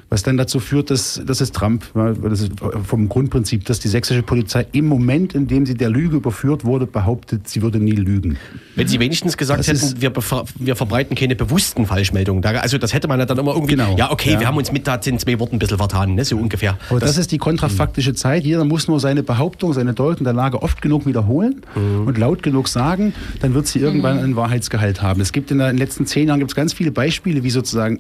[0.09, 2.51] Was dann dazu führt, dass das ist Trump, das ist
[2.83, 6.85] vom Grundprinzip, dass die sächsische Polizei im Moment, in dem sie der Lüge überführt wurde,
[6.85, 8.37] behauptet, sie würde nie lügen.
[8.75, 10.11] Wenn sie wenigstens gesagt Das hätten, wir,
[10.59, 12.43] wir verbreiten keine bewussten Falschmeldungen.
[12.45, 13.95] Also das hätte man ja dann immer irgendwie, Genau.
[13.97, 14.39] ja okay, Ja.
[14.39, 16.25] wir haben uns mit da den zwei Worten ein bisschen vertan, ne?
[16.25, 16.77] so ungefähr.
[16.89, 18.43] Aber das, ist die kontrafaktische Zeit.
[18.43, 22.67] Jeder muss nur seine Behauptung, seine Deutung der Lage oft genug wiederholen und laut genug
[22.67, 25.21] sagen, dann wird sie irgendwann einen Wahrheitsgehalt haben.
[25.21, 27.99] Es gibt in den letzten zehn Jahren gibt's ganz viele Beispiele, wie sozusagen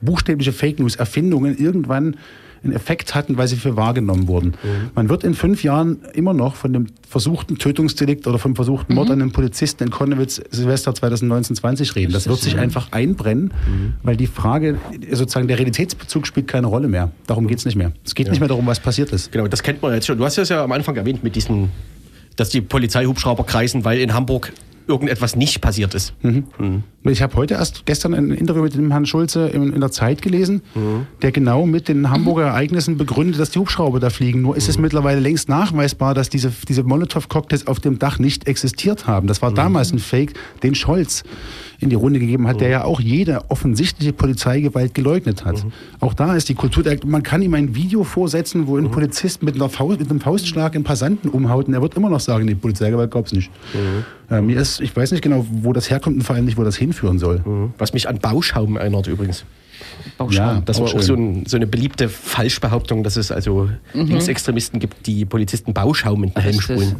[0.00, 2.16] buchstäbliche Fake News Erfindungen irgendwann
[2.62, 4.54] einen Effekt hatten, weil sie für wahrgenommen wurden.
[4.94, 9.10] Man wird in fünf Jahren immer noch von dem versuchten Tötungsdelikt oder vom versuchten Mord
[9.10, 12.12] an einem Polizisten in Konnewitz Silvester 2019-20 reden.
[12.12, 13.52] Das wird sich einfach einbrennen,
[14.02, 14.78] weil die Frage,
[15.10, 17.10] sozusagen der Realitätsbezug spielt keine Rolle mehr.
[17.26, 17.92] Darum geht's nicht mehr.
[18.04, 19.32] Es geht nicht mehr darum, was passiert ist.
[19.32, 20.18] Genau, das kennt man jetzt schon.
[20.18, 21.70] Du hast das ja am Anfang erwähnt mit diesen,
[22.36, 24.52] dass die Polizeihubschrauber kreisen, weil in Hamburg
[24.88, 26.14] irgendetwas nicht passiert ist.
[27.04, 30.20] Ich habe heute erst gestern ein Interview mit dem Herrn Schulze in, in der Zeit
[30.22, 30.62] gelesen,
[31.22, 34.42] der genau mit den Hamburger Ereignissen begründet, dass die Hubschrauber da fliegen.
[34.42, 39.06] Nur ist es mittlerweile längst nachweisbar, dass diese, diese Molotow-Cocktails auf dem Dach nicht existiert
[39.06, 39.26] haben.
[39.26, 41.22] Das war damals ein Fake, den Scholz
[41.80, 45.64] in die Runde gegeben hat, der ja auch jede offensichtliche Polizeigewalt geleugnet hat.
[46.00, 49.42] Auch da ist die Kultur, der, man kann ihm ein Video vorsetzen, wo ein Polizist
[49.44, 52.46] mit, einer Faust, mit einem Faustschlag einen Passanten umhaut und er wird immer noch sagen,
[52.48, 53.50] die Polizeigewalt gab es nicht.
[54.30, 56.64] Äh, mir ist, ich weiß nicht genau, wo das herkommt und vor allem nicht, wo
[56.64, 57.42] das hinführen soll.
[57.78, 59.44] Was mich an Bauschaum erinnert übrigens.
[60.30, 65.06] Ja, Das war auch so, ein, so eine beliebte Falschbehauptung, dass es also Linksextremisten gibt,
[65.06, 66.96] die Polizisten Bauschaum in den Helm sprühen.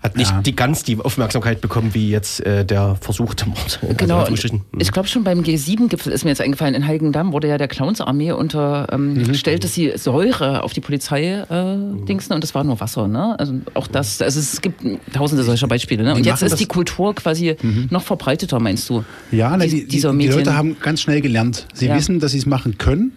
[0.00, 0.40] Hat nicht Ja.
[0.42, 3.80] die ganz die Aufmerksamkeit bekommen wie jetzt äh, der versuchte Mord.
[3.82, 4.60] Also Genau, Anführungsstrichen.
[4.78, 8.30] ich glaube schon beim G7-Gipfel ist mir jetzt eingefallen, in Heiligendamm wurde ja der Clownsarmee
[8.32, 9.24] unter ähm, Mhm.
[9.28, 13.08] gestellt, dass sie Säure auf die Polizei äh, dingsen und das war nur Wasser.
[13.08, 13.36] Ne?
[13.40, 14.82] Also auch das, also es gibt
[15.12, 16.04] tausende solcher Beispiele.
[16.04, 16.14] Ne?
[16.14, 17.56] Und jetzt ist die Kultur quasi
[17.90, 19.04] noch verbreiteter, meinst du?
[19.32, 21.66] Ja, Die- die, die, dieser die Medien- Leute haben ganz schnell gelernt.
[21.74, 21.96] Sie Ja.
[21.96, 23.12] wissen, dass sie es machen können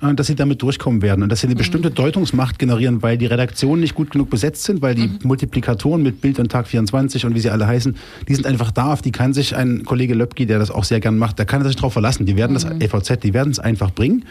[0.00, 3.26] und dass sie damit durchkommen werden und dass sie eine bestimmte Deutungsmacht generieren, weil die
[3.26, 7.34] Redaktionen nicht gut genug besetzt sind, weil die Multiplikatoren mit Bild und Tag 24 und
[7.34, 7.96] wie sie alle heißen,
[8.28, 11.00] die sind einfach da, auf die kann sich ein Kollege Löbki, der das auch sehr
[11.00, 12.26] gern macht, da kann er sich darauf verlassen.
[12.26, 14.24] Die werden das FVZ, die werden es einfach bringen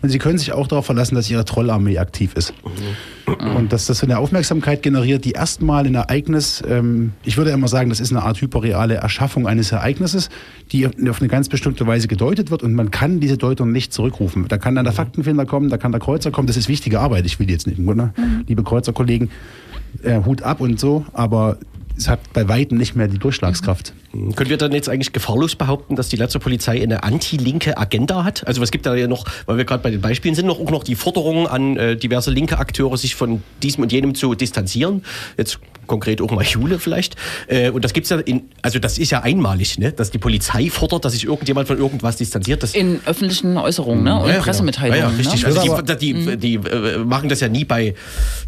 [0.00, 2.54] und sie können sich auch darauf verlassen, dass ihre Trollarmee aktiv ist.
[3.26, 7.68] Und dass das so eine Aufmerksamkeit generiert, die erstmal ein Ereignis, ähm, ich würde immer
[7.68, 10.28] sagen, das ist eine Art hyperreale Erschaffung eines Ereignisses,
[10.72, 14.46] die auf eine ganz bestimmte Weise gedeutet wird und man kann diese Deutung nicht zurückrufen.
[14.48, 17.26] Da kann dann der Faktenfinder kommen, da kann der Kreuzer kommen, das ist wichtige Arbeit,
[17.26, 18.12] ich will die jetzt nicht, ne?
[18.46, 19.30] liebe Kreuzerkollegen,
[20.02, 21.58] äh, Hut ab und so, aber
[21.96, 23.94] es hat bei Weitem nicht mehr die Durchschlagskraft.
[24.12, 28.46] Können wir dann jetzt eigentlich gefahrlos behaupten, dass die Letzte Polizei eine anti-linke Agenda hat?
[28.46, 30.70] Also es gibt da ja noch, weil wir gerade bei den Beispielen sind, noch, auch
[30.70, 35.02] noch die Forderung an äh, diverse linke Akteure, sich von diesem und jenem zu distanzieren.
[35.38, 37.16] Jetzt konkret auch mal Jule vielleicht.
[37.48, 39.92] Äh, und das gibt's ja in, also das ist ja einmalig, ne?
[39.92, 42.62] dass die Polizei fordert, dass sich irgendjemand von irgendwas distanziert.
[42.62, 44.20] Das In öffentlichen Äußerungen ne?
[44.20, 45.00] und ja, ja, Pressemitteilungen.
[45.00, 45.42] Ja, ja, richtig.
[45.42, 45.48] Ne?
[45.48, 47.94] Also die, die, die, äh, machen das ja nie bei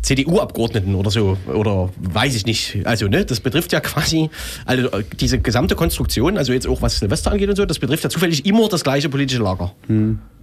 [0.02, 1.36] CDU-Abgeordneten oder so.
[1.46, 2.78] Oder weiß ich nicht.
[2.84, 4.30] Also, ne, das betrifft ja quasi,
[4.64, 8.02] also äh, diese gesamte Konstruktion, also jetzt auch was Silvester angeht und so, das betrifft
[8.02, 9.72] ja zufällig immer das gleiche politische Lager.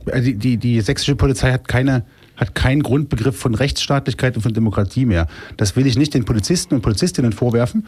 [0.09, 2.05] Also die, die, die sächsische Polizei hat keine
[2.37, 5.27] hat keinen Grundbegriff von Rechtsstaatlichkeit und von Demokratie mehr.
[5.57, 7.85] Das will ich nicht den Polizisten und Polizistinnen vorwerfen.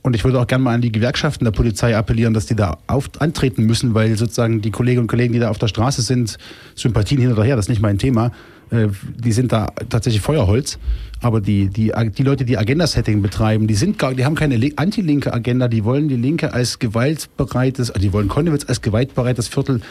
[0.00, 2.78] Und ich würde auch gerne mal an die Gewerkschaften der Polizei appellieren, dass die da
[2.88, 6.38] auf, antreten müssen, weil sozusagen die Kolleginnen und Kollegen, die da auf der Straße sind,
[6.74, 8.32] Sympathien hinterher, das ist nicht mein Thema,
[8.72, 10.78] die sind da tatsächlich Feuerholz.
[11.20, 14.72] Aber die, die, die Leute, die Agenda-Setting betreiben, die sind gar, die haben keine li-
[14.74, 19.82] anti-linke Agenda, die wollen die Linke als gewaltbereites, also die wollen Konnewitz als gewaltbereites Viertel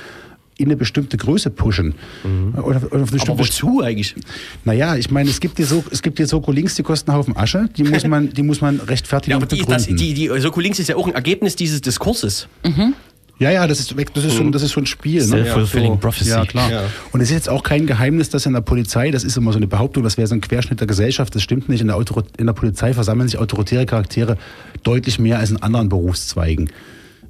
[0.57, 1.95] in eine bestimmte Größe pushen.
[2.55, 4.13] Oder, oder auf eine Aber wozu eigentlich?
[4.65, 7.17] naja, ich meine, es gibt die so, es gibt die Soko links, die kosten einen
[7.19, 10.27] Haufen Asche, die muss man, die muss man rechtfertigen Ja, aber die, das, die, die
[10.39, 12.47] Soko Links ist ja auch ein Ergebnis dieses Diskurses.
[13.41, 15.19] Ja, ja, das ist, weg- das ist, so, ein- das ist so ein Spiel.
[15.21, 15.27] Ne?
[15.27, 16.29] Self-fulfilling so, prophecy.
[16.29, 16.71] Ja, klar.
[16.71, 16.83] Ja.
[17.11, 19.57] Und es ist jetzt auch kein Geheimnis, dass in der Polizei, das ist immer so
[19.57, 21.81] eine Behauptung, das wäre so ein Querschnitt der Gesellschaft, das stimmt nicht.
[21.81, 24.37] In der, Autor in der Polizei versammeln sich autoritäre Charaktere
[24.83, 26.69] deutlich mehr als in anderen Berufszweigen.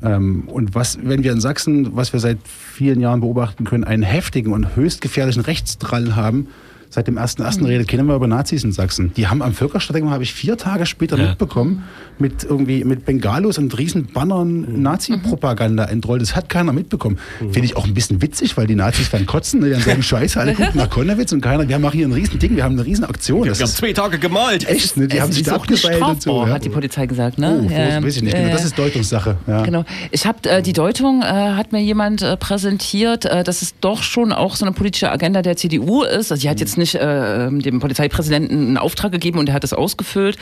[0.04, 4.04] Ähm, und was, wenn wir in Sachsen, was wir seit vielen Jahren beobachten können, einen
[4.04, 6.48] heftigen und höchst gefährlichen Rechtsdrall haben,
[6.92, 9.12] seit dem ersten ersten redet keiner mehr über Nazis in Sachsen.
[9.16, 11.84] Die haben am Völkerstadtdenkmal, habe ich vier Tage später mitbekommen,
[12.20, 16.22] mit irgendwie mit Bengalos und riesen Bannern Nazi-Propaganda entrollt.
[16.22, 17.18] Das hat keiner mitbekommen.
[17.40, 19.68] Finde ich auch ein bisschen witzig, weil die Nazis dann kotzen, ne?
[19.68, 22.38] die dann sagen Scheiße, alle gucken nach Konnewitz und keiner, wir machen hier ein riesen
[22.40, 23.48] Ding, wir haben eine riesen Aktion.
[23.48, 24.68] Das Wir haben ist zwei Tage gemalt.
[24.68, 25.08] echt, ne?
[25.08, 26.46] die Es haben sich da abgeseilt und so.
[26.46, 26.54] Ja.
[26.54, 27.38] hat die Polizei gesagt.
[27.38, 27.64] Ne?
[27.66, 28.34] Oh, Ja, weiß ich nicht.
[28.34, 28.56] ja, Genau, ja.
[28.56, 29.38] das ist Deutungssache.
[29.48, 29.64] Ja.
[29.64, 29.86] Genau.
[30.12, 34.04] Ich habe äh, die Deutung äh, hat mir jemand äh, präsentiert, äh, dass es doch
[34.04, 36.32] schon auch so eine politische Agenda der CDU ist.
[36.32, 39.74] Also sie hat jetzt nicht äh, dem Polizeipräsidenten einen Auftrag gegeben und er hat es
[39.74, 40.38] ausgefüllt,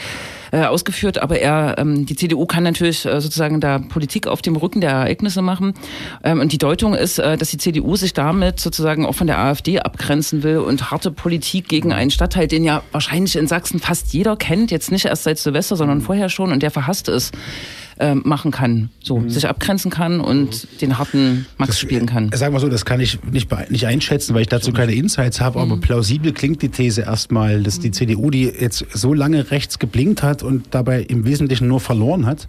[0.51, 4.55] äh, ausgeführt, aber er, ähm, die CDU kann natürlich äh, sozusagen da Politik auf dem
[4.55, 5.73] Rücken der Ereignisse machen.
[6.23, 9.37] Ähm, und die Deutung ist, äh, dass die CDU sich damit sozusagen auch von der
[9.37, 14.13] AfD abgrenzen will und harte Politik gegen einen Stadtteil, den ja wahrscheinlich in Sachsen fast
[14.13, 17.33] jeder kennt, jetzt nicht erst seit Silvester, sondern vorher schon und der verhasst ist
[17.99, 22.31] äh, machen kann, so sich abgrenzen kann und den harten Max spielen kann.
[22.31, 25.41] Äh, Sagen wir so, das kann ich nicht, nicht einschätzen, weil ich dazu keine Insights
[25.41, 29.79] habe, aber plausibel klingt die These erstmal, dass die CDU, die jetzt so lange rechts
[29.79, 32.47] geblinkt hat und dabei im Wesentlichen nur verloren hat,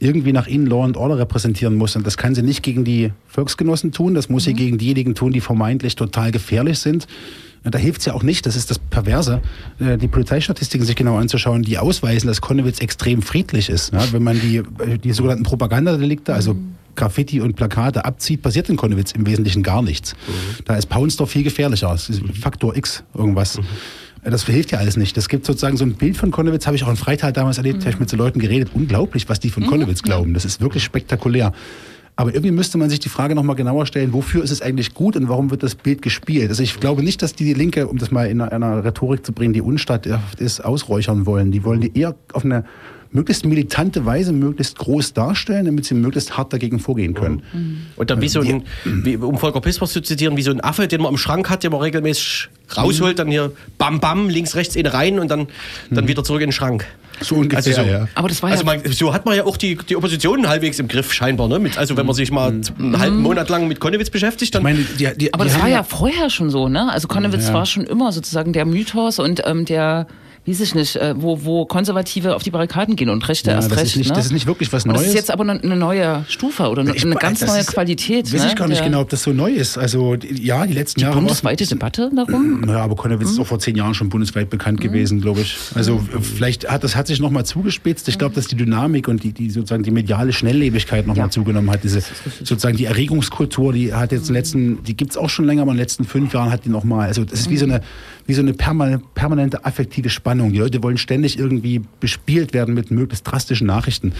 [0.00, 1.96] irgendwie nach innen Law and Order repräsentieren muss.
[1.96, 5.32] Und das kann sie nicht gegen die Volksgenossen tun, das muss sie gegen diejenigen tun,
[5.32, 7.06] die vermeintlich total gefährlich sind.
[7.64, 9.40] Da hilft es ja auch nicht, das ist das Perverse,
[9.80, 13.92] äh, die Polizeistatistiken sich genau anzuschauen, die ausweisen, dass Konnewitz extrem friedlich ist.
[13.92, 16.56] Ja, wenn man die, äh, die sogenannten Propagandadelikte, also
[16.94, 20.16] Graffiti und Plakate abzieht, passiert in Konnewitz im Wesentlichen gar nichts.
[20.64, 21.92] Da ist Paunsdorf viel gefährlicher.
[21.94, 23.60] Es ist Faktor X irgendwas.
[24.24, 25.16] Das hilft ja alles nicht.
[25.16, 27.82] Das gibt sozusagen so ein Bild von Konnewitz, habe ich auch in Freital damals erlebt,
[27.82, 28.70] habe ich mit so Leuten geredet.
[28.74, 30.34] Unglaublich, was die von Konnewitz glauben.
[30.34, 31.52] Das ist wirklich spektakulär.
[32.18, 35.14] Aber irgendwie müsste man sich die Frage nochmal genauer stellen, wofür ist es eigentlich gut
[35.14, 36.48] und warum wird das Bild gespielt?
[36.48, 39.32] Also ich glaube nicht, dass die Linke, um das mal in einer, einer Rhetorik zu
[39.32, 40.04] bringen, die Unstadt
[40.36, 41.52] ist, ausräuchern wollen.
[41.52, 42.64] Die wollen die eher auf eine
[43.12, 47.44] möglichst militante Weise möglichst groß darstellen, damit sie möglichst hart dagegen vorgehen können.
[47.94, 50.88] Und dann wie so ein, wie, um Volker Pispers zu zitieren, wie so ein Affe,
[50.88, 54.76] den man im Schrank hat, den man regelmäßig rausholt, dann hier bam bam, links, rechts,
[54.76, 55.46] eine rein und dann,
[55.88, 56.84] dann wieder zurück in den Schrank.
[57.20, 58.08] So ungefähr, also so, ja.
[58.14, 60.78] Aber das war also ja man, so hat man ja auch die, die Opposition halbwegs
[60.78, 61.48] im Griff, scheinbar.
[61.48, 61.58] Ne?
[61.58, 64.64] Mit, also wenn man sich mal einen halben Monat lang mit Konnewitz beschäftigt, dann Ich
[64.64, 66.90] meine, die, die, aber die das war ja vorher schon so, ne?
[66.92, 67.54] Also Konnewitz Ja.
[67.54, 70.06] war schon immer sozusagen der Mythos und ähm, der,
[70.48, 73.70] weiß ich nicht, äh, wo, wo Konservative auf die Barrikaden gehen und Rechte Ja, erst
[73.70, 73.86] das recht.
[73.90, 74.16] ist nicht- ne?
[74.16, 75.08] das ist nicht wirklich was Und das Neues.
[75.10, 78.32] ist jetzt aber eine, neue Stufe oder eine, Ich- eine ganz das neue Qualität.
[78.32, 78.48] Weiß ne?
[78.48, 79.76] ich gar nicht Der- genau, ob das so neu ist.
[79.78, 82.60] Also ja, die letzten Die Jahre bundesweite Debatte darum?
[82.62, 85.56] Naja, aber Konnewitz ist auch vor zehn Jahren schon bundesweit bekannt gewesen, glaube ich.
[85.74, 88.08] Also äh, vielleicht hat das hat sich nochmal zugespitzt.
[88.08, 91.30] Ich glaube, dass die Dynamik und die, die sozusagen die mediale Schnelllebigkeit nochmal Ja.
[91.30, 91.84] zugenommen hat.
[91.84, 92.00] Diese
[92.38, 95.72] sozusagen die Erregungskultur, die hat jetzt in den letzten, die gibt's auch schon länger, aber
[95.72, 97.08] in den letzten fünf Jahren hat die nochmal.
[97.08, 97.80] Also das ist wie so eine
[98.26, 100.37] wie so eine permanente affektive Spannung.
[100.52, 104.12] Die Leute wollen ständig irgendwie bespielt werden mit möglichst drastischen Nachrichten.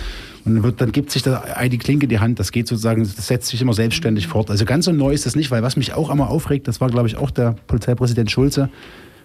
[0.44, 2.38] Und dann, wird, dann gibt sich da die Klinke in die Hand.
[2.38, 4.50] Das geht sozusagen, das setzt sich immer selbstständig fort.
[4.50, 6.88] Also ganz so neu ist das nicht, weil was mich auch immer aufregt, das war,
[6.88, 8.68] glaube ich, auch der Polizeipräsident Schulze,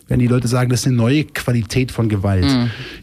[0.07, 2.45] wenn die Leute sagen, das ist eine neue Qualität von Gewalt.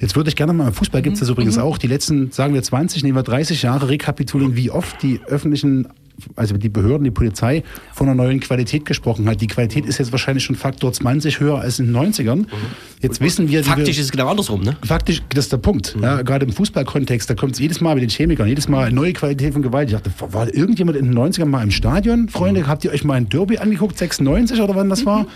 [0.00, 2.52] Jetzt würde ich gerne mal, im Fußball gibt es das übrigens auch, die letzten, sagen
[2.54, 5.88] wir 20, nehmen wir 30 Jahre rekapitulieren, wie oft die öffentlichen
[6.36, 7.62] also die Behörden, die Polizei
[7.94, 9.40] von einer neuen Qualität gesprochen hat.
[9.40, 12.46] Die Qualität ist jetzt wahrscheinlich schon Faktor 20 höher als in den 90ern.
[13.00, 13.64] Jetzt wissen wir...
[13.64, 14.62] faktisch wir- ist es genau andersrum.
[14.62, 14.76] Ne?
[14.84, 15.96] Faktisch, das ist der Punkt.
[16.00, 18.94] Ja, gerade im Fußballkontext, da kommt es jedes Mal mit den Chemikern, jedes Mal eine
[18.94, 19.88] neue Qualität von Gewalt.
[19.90, 22.28] Ich dachte, war irgendjemand in den 90ern mal im Stadion?
[22.28, 25.26] Freunde, habt ihr euch mal ein Derby angeguckt, 96 oder wann das war?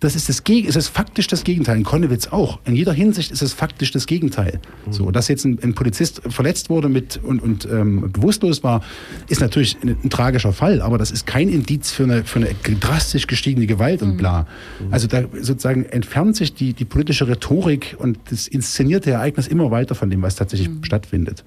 [0.00, 1.76] Das ist das Geg es ist faktisch das Gegenteil.
[1.76, 2.60] In Konnewitz auch.
[2.64, 4.60] In jeder Hinsicht ist es faktisch das Gegenteil.
[4.90, 8.82] So, dass jetzt ein, ein Polizist verletzt wurde mit und, und ähm, bewusstlos war,
[9.28, 12.54] ist natürlich ein, ein tragischer Fall, aber das ist kein Indiz für eine, für eine
[12.78, 14.46] drastisch gestiegene Gewalt und bla.
[14.90, 19.94] Also da sozusagen entfernt sich die, die politische Rhetorik und das inszenierte Ereignis immer weiter
[19.94, 21.44] von dem, was tatsächlich stattfindet.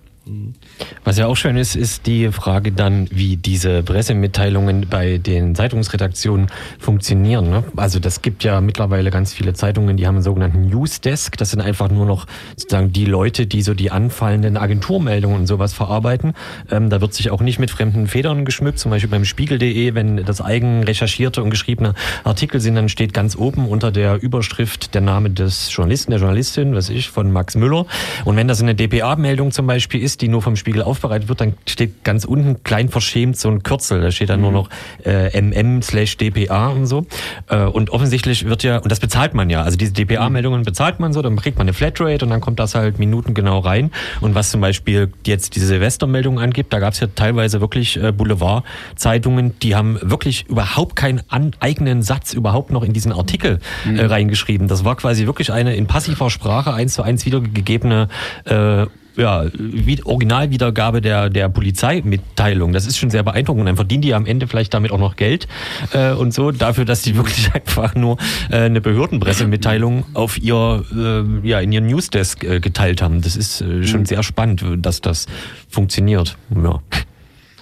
[1.03, 6.47] Was ja auch schön ist, ist die Frage dann, wie diese Pressemitteilungen bei den Zeitungsredaktionen
[6.77, 7.49] funktionieren.
[7.49, 7.63] Ne?
[7.75, 11.37] Also das gibt ja mittlerweile ganz viele Zeitungen, die haben einen sogenannten Newsdesk.
[11.37, 15.73] Das sind einfach nur noch sozusagen die Leute, die so die anfallenden Agenturmeldungen und sowas
[15.73, 16.33] verarbeiten.
[16.69, 18.77] Ähm, da wird sich auch nicht mit fremden Federn geschmückt.
[18.77, 23.35] Zum Beispiel beim Spiegel.de, wenn das eigen recherchierte und geschriebene Artikel sind, dann steht ganz
[23.35, 27.87] oben unter der Überschrift der Name des Journalisten, der Journalistin, was ich, von Max Müller.
[28.23, 31.53] Und wenn das eine DPA-Meldung zum Beispiel ist, die nur vom Spiegel aufbereitet wird, dann
[31.67, 34.01] steht ganz unten klein verschämt so ein Kürzel.
[34.01, 34.69] Da steht dann nur noch
[35.05, 37.05] äh, mm slash DPA und so.
[37.49, 41.13] Äh, und offensichtlich wird ja, und das bezahlt man ja, also diese DPA-Meldungen bezahlt man
[41.13, 43.91] so, dann kriegt man eine Flatrate und dann kommt das halt minutengenau rein.
[44.19, 48.11] Und was zum Beispiel jetzt diese Silvestermeldung angibt, da gab es ja teilweise wirklich äh,
[48.11, 51.21] Boulevard-Zeitungen, die haben wirklich überhaupt keinen
[51.59, 54.67] eigenen Satz überhaupt noch in diesen Artikel äh, reingeschrieben.
[54.67, 58.07] Das war quasi wirklich eine in passiver Sprache eins zu eins wiedergegebene
[58.45, 62.73] äh, ja, wie, Originalwiedergabe der, der Polizeimitteilung.
[62.73, 63.61] Das ist schon sehr beeindruckend.
[63.61, 65.47] Und dann verdienen die am Ende vielleicht damit auch noch Geld
[65.93, 68.17] äh, und so, dafür, dass die wirklich einfach nur
[68.49, 73.21] äh, eine Behördenpressemitteilung auf ihr, äh, ja, in ihren Newsdesk äh, geteilt haben.
[73.21, 75.27] Das ist äh, schon sehr spannend, dass das
[75.69, 76.37] funktioniert.
[76.55, 76.81] Ja.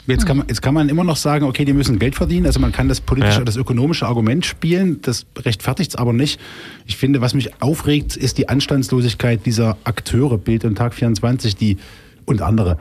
[0.09, 2.45] Jetzt kann, man, jetzt kann man immer noch sagen, okay, die müssen Geld verdienen.
[2.45, 3.45] Also man kann das politische, Ja.
[3.45, 4.99] das ökonomische Argument spielen.
[5.01, 6.39] Das rechtfertigt es aber nicht.
[6.85, 11.77] Ich finde, was mich aufregt, ist die Anstandslosigkeit dieser Akteure, Bild und Tag 24, die
[12.25, 12.77] und andere,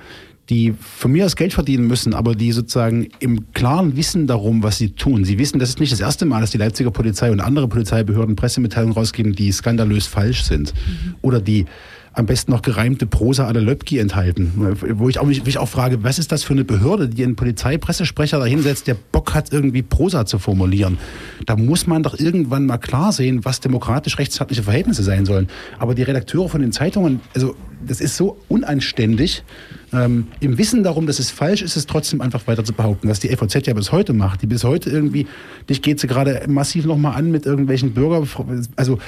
[0.51, 4.79] die von mir aus Geld verdienen müssen, aber die sozusagen im klaren Wissen darum, was
[4.79, 5.25] sie tun.
[5.25, 8.35] Sie wissen, das ist nicht das erste Mal, dass die Leipziger Polizei und andere Polizeibehörden
[8.37, 10.73] Pressemitteilungen rausgeben, die skandalös falsch sind.
[11.21, 11.67] Oder die
[12.19, 14.53] am besten noch gereimte Prosa la Löbki enthalten.
[14.95, 17.23] Wo ich, auch mich, wo ich auch frage, was ist das für eine Behörde, die
[17.23, 20.99] einen Polizeipressesprecher da hinsetzt, der Bock hat, irgendwie Prosa zu formulieren.
[21.47, 25.49] Da muss man doch irgendwann mal klar sehen, was demokratisch-rechtsstaatliche Verhältnisse sein sollen.
[25.79, 27.55] Aber die Redakteure von den Zeitungen, also
[27.87, 29.45] das ist so unanständig.
[29.93, 33.09] Ähm, Im Wissen darum, dass es falsch ist, es trotzdem einfach weiter zu behaupten.
[33.09, 35.27] Was die FOZ ja bis heute macht, die bis heute irgendwie,
[35.71, 38.27] dich geht sie gerade massiv nochmal an mit irgendwelchen Bürger,
[38.77, 38.99] also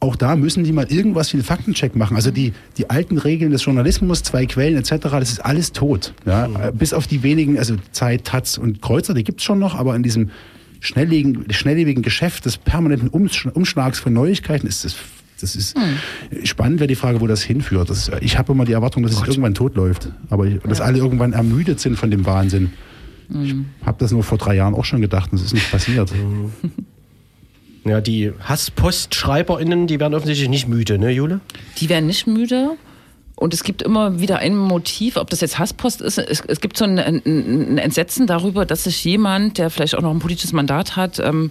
[0.00, 2.16] auch da müssen die mal irgendwas wie einen Faktencheck machen.
[2.16, 6.14] Also die, die alten Regeln des Journalismus, zwei Quellen etc., das ist alles tot.
[6.26, 6.46] Ja?
[6.46, 9.94] Äh, Bis auf die wenigen, also Zeit, Taz und Kreuzer, die gibt's schon noch, aber
[9.96, 10.30] in diesem
[10.80, 14.96] schnelllebigen, schnelllebigen Geschäft des permanenten Umsch Umschlags von Neuigkeiten ist das
[15.40, 15.76] das ist
[16.44, 17.90] spannend, wäre die Frage, wo das hinführt.
[17.90, 20.08] Das, ich habe immer die Erwartung, dass es irgendwann tot läuft.
[20.30, 22.70] Aber ich, dass alle irgendwann ermüdet sind von dem Wahnsinn.
[23.42, 26.12] Ich habe das nur vor drei Jahren auch schon gedacht und es ist nicht passiert.
[27.84, 31.40] Ja, die HasspostschreiberInnen, die werden offensichtlich nicht müde, ne, Jule?
[31.78, 32.76] Die werden nicht müde.
[33.34, 36.18] Und es gibt immer wieder ein Motiv, ob das jetzt Hasspost ist.
[36.18, 40.02] Es, es gibt so ein, ein, ein Entsetzen darüber, dass sich jemand, der vielleicht auch
[40.02, 41.50] noch ein politisches Mandat hat, ähm,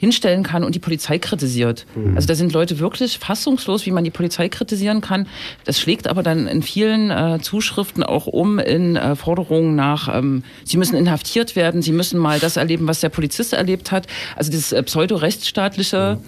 [0.00, 1.84] hinstellen kann und die Polizei kritisiert.
[2.14, 5.26] Also da sind Leute wirklich fassungslos, wie man die Polizei kritisieren kann.
[5.66, 10.42] Das schlägt aber dann in vielen äh, Zuschriften auch um in äh, Forderungen nach, ähm,
[10.64, 14.06] sie müssen inhaftiert werden, sie müssen mal das erleben, was der Polizist erlebt hat.
[14.36, 16.18] Also dieses äh, pseudo-rechtsstaatliche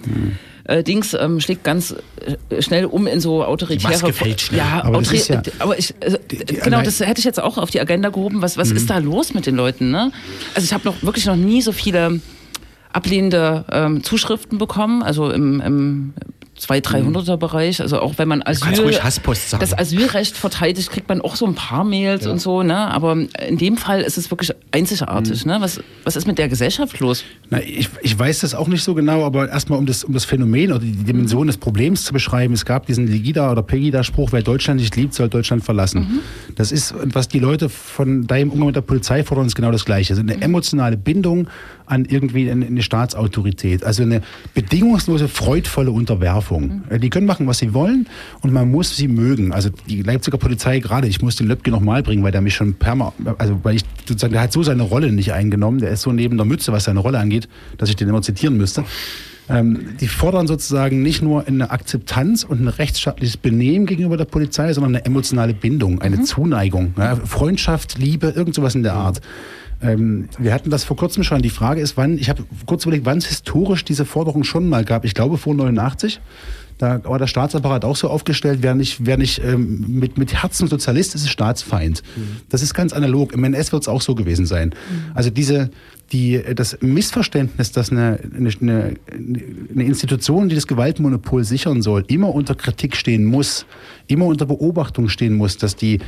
[0.65, 1.95] äh, Dings ähm, schlägt ganz
[2.49, 3.91] äh, schnell um in so autoritäre.
[3.93, 4.59] Maske fällt schnell.
[4.59, 7.57] Ja, Aber das ja- aber ich, also, die genau, allein- das hätte ich jetzt auch
[7.57, 8.41] auf die Agenda gehoben.
[8.41, 9.91] Was, was ist da los mit den Leuten?
[9.91, 10.11] Ne?
[10.55, 12.21] Also ich habe noch wirklich noch nie so viele
[12.93, 16.13] ablehnende ähm, Zuschriften bekommen, also im, im
[16.59, 18.91] 200-300er Bereich, also auch wenn man Asyl,
[19.59, 22.77] das Asylrecht verteidigt, kriegt man auch so ein paar Mails und so, ne?
[22.77, 25.45] aber in dem Fall ist es wirklich einzigartig.
[25.45, 25.57] Ne?
[25.59, 27.23] Was, was ist mit der Gesellschaft los?
[27.49, 30.25] Na, ich, ich weiß das auch nicht so genau, aber erstmal um das, um das
[30.25, 32.53] Phänomen oder die Dimension des Problems zu beschreiben.
[32.53, 36.21] Es gab diesen Legida- oder Pegida-Spruch, wer Deutschland nicht liebt, soll Deutschland verlassen.
[36.55, 39.85] Das ist, was die Leute von deinem Umgang mit der Polizei fordern, ist genau das
[39.85, 40.13] Gleiche.
[40.13, 41.47] Also eine emotionale Bindung
[41.85, 43.83] an irgendwie eine, Staatsautorität.
[43.83, 44.21] Also eine
[44.53, 46.83] bedingungslose, freudvolle Unterwerfung.
[46.89, 48.07] Äh, Die können machen, was sie wollen
[48.41, 49.51] und man muss sie mögen.
[49.53, 52.73] Also die Leipziger Polizei gerade, ich muss den Löbke nochmal bringen, weil der mich schon
[52.73, 56.11] perma, also weil ich sozusagen, der hat so seine Rolle nicht eingenommen, der ist so
[56.11, 58.83] neben der Mütze, was seine Rolle angeht, dass ich den immer zitieren müsste.
[59.49, 64.71] Ähm, die fordern sozusagen nicht nur eine Akzeptanz und ein rechtsstaatliches Benehmen gegenüber der Polizei,
[64.71, 69.19] sondern eine emotionale Bindung, eine Zuneigung, ja, Freundschaft, Liebe, irgend sowas in der Art.
[69.83, 71.41] Ähm, wir hatten das vor kurzem schon.
[71.41, 74.85] Die Frage ist, wann, ich habe kurz überlegt, wann es historisch diese Forderung schon mal
[74.85, 75.05] gab.
[75.05, 76.19] Ich glaube vor 89.
[76.79, 80.67] Da war der Staatsapparat auch so aufgestellt, wer nicht, wer nicht ähm, mit, mit Herzen
[80.67, 82.01] Sozialist ist, ist Staatsfeind.
[82.49, 83.31] Das ist ganz analog.
[83.33, 84.73] Im NS wird es auch so gewesen sein.
[85.13, 85.69] Also diese,
[86.11, 92.55] die, das Missverständnis, dass eine, eine eine Institution, die das Gewaltmonopol sichern soll, immer unter
[92.55, 93.65] Kritik stehen muss,
[94.07, 95.99] immer unter Beobachtung stehen muss, dass die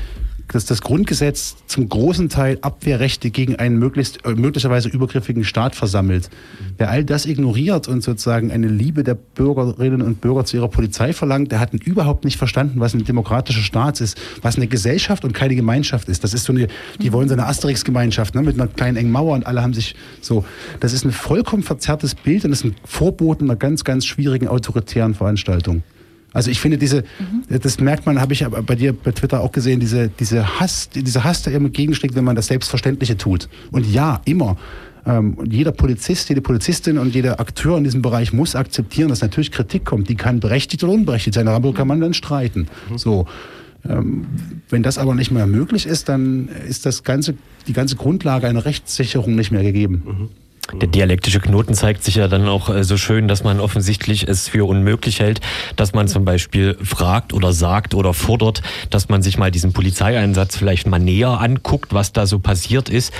[0.47, 6.29] dass das Grundgesetz zum großen Teil Abwehrrechte gegen einen möglichst, äh, möglicherweise übergriffigen Staat versammelt.
[6.77, 11.13] Wer all das ignoriert und sozusagen eine Liebe der Bürgerinnen und Bürger zu ihrer Polizei
[11.13, 15.33] verlangt, der hat überhaupt nicht verstanden, was ein demokratischer Staat ist, was eine Gesellschaft und
[15.33, 16.23] keine Gemeinschaft ist.
[16.23, 16.67] Das ist so eine,
[17.01, 19.95] die wollen so eine Asterix-Gemeinschaft ne, mit einer kleinen engen Mauer und alle haben sich
[20.21, 20.45] so.
[20.79, 24.47] Das ist ein vollkommen verzerrtes Bild und das ist ein Vorboten einer ganz, ganz schwierigen
[24.47, 25.83] autoritären Veranstaltung.
[26.35, 27.05] Also ich finde diese,
[27.49, 30.89] das merkt man, habe ich aber bei dir bei Twitter auch gesehen, diese, diese Hass,
[30.89, 33.47] dieser Hass, der immer entgegenschlägt, wenn man das Selbstverständliche tut.
[33.71, 34.57] Und ja, immer.
[35.05, 39.21] Ähm, und jeder Polizist, jede Polizistin und jeder Akteur in diesem Bereich muss akzeptieren, dass
[39.21, 40.09] natürlich Kritik kommt.
[40.09, 41.45] Die kann berechtigt oder unberechtigt sein.
[41.45, 42.67] Darüber kann man dann streiten.
[42.97, 43.27] So.
[43.87, 44.25] Ähm,
[44.69, 47.35] wenn das aber nicht mehr möglich ist, dann ist das ganze,
[47.67, 50.29] die ganze Grundlage einer Rechtssicherung nicht mehr gegeben.
[50.73, 54.47] Der dialektische Knoten zeigt sich ja dann auch äh, so schön, dass man offensichtlich es
[54.47, 55.39] für unmöglich hält,
[55.75, 60.57] dass man zum Beispiel fragt oder sagt oder fordert, dass man sich mal diesen Polizeieinsatz
[60.57, 63.13] vielleicht mal näher anguckt, was da so passiert ist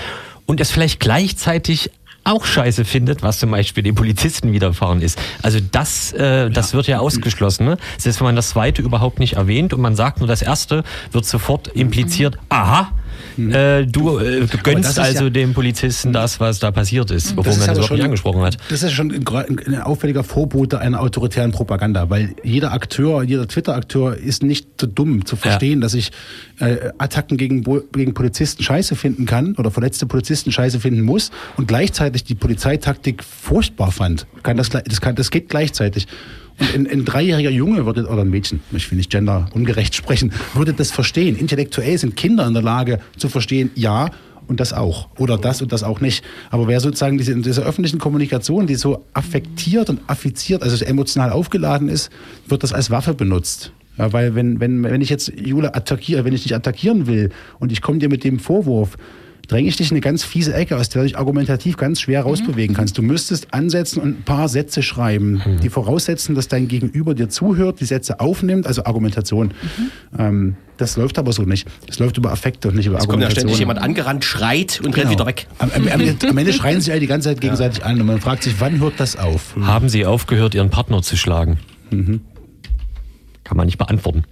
[0.46, 1.92] und es vielleicht gleichzeitig
[2.24, 5.22] auch scheiße findet, was zum Beispiel den Polizisten widerfahren ist.
[5.44, 7.66] Also das, äh, das wird ja ausgeschlossen.
[7.66, 7.78] Ne?
[8.00, 11.26] Selbst wenn man das zweite überhaupt nicht erwähnt und man sagt nur das erste, wird
[11.26, 12.92] sofort impliziert, aha,
[13.38, 17.58] äh, du äh, gönnst also ja- dem Polizisten das, was da passiert ist, bevor Das
[17.58, 18.58] ist man das überhaupt nicht angesprochen hat.
[18.70, 19.26] Das ist schon ein,
[19.68, 25.26] ein auffälliger Vorbote einer autoritären Propaganda, weil jeder Akteur, jeder Twitter-Akteur ist nicht so dumm
[25.26, 26.12] zu verstehen, dass ich
[26.60, 31.68] äh, Attacken gegen, gegen Polizisten scheiße finden kann oder verletzte Polizisten scheiße finden muss und
[31.68, 34.28] gleichzeitig die Polizeitaktik furchtbar fand.
[34.44, 36.08] Kann das, das, kann, das geht gleichzeitig.
[36.58, 40.92] Ein, ein dreijähriger Junge würde, oder ein Mädchen, ich will nicht genderungerecht sprechen, würde das
[40.92, 41.36] verstehen.
[41.36, 44.10] Intellektuell sind Kinder in der Lage zu verstehen, ja,
[44.48, 45.10] und das auch.
[45.18, 46.24] Oder das und das auch nicht.
[46.52, 51.32] Aber wer sozusagen diese, in dieser öffentlichen Kommunikation, die so affektiert und affiziert, also emotional
[51.32, 52.10] aufgeladen ist,
[52.48, 53.72] wird das als Waffe benutzt.
[53.98, 57.30] Ja, weil wenn, wenn, wenn ich jetzt Jule attackiere, wenn ich dich attackieren will
[57.60, 58.98] und ich komme dir mit dem Vorwurf,
[59.48, 62.22] dränge ich dich in eine ganz fiese Ecke, aus der du dich argumentativ ganz schwer
[62.24, 62.98] rausbewegen kannst.
[62.98, 67.80] Du müsstest ansetzen und ein paar Sätze schreiben, die voraussetzen, dass dein Gegenüber dir zuhört,
[67.80, 69.54] die Sätze aufnimmt, also Argumentation.
[70.18, 71.68] Ähm, das läuft aber so nicht.
[71.88, 73.50] Das läuft über Affekte und nicht über Es kommt ja Argumentation.
[73.50, 75.12] ständig jemand angerannt, schreit und rennt Genau.
[75.12, 75.48] wieder weg.
[75.60, 78.20] Am, am, am, am Ende schreien sich alle die ganze Zeit gegenseitig an und man
[78.20, 79.56] fragt sich, wann hört das auf?
[79.62, 81.58] Haben Sie aufgehört, Ihren Partner zu schlagen?
[81.92, 84.24] Kann man nicht beantworten.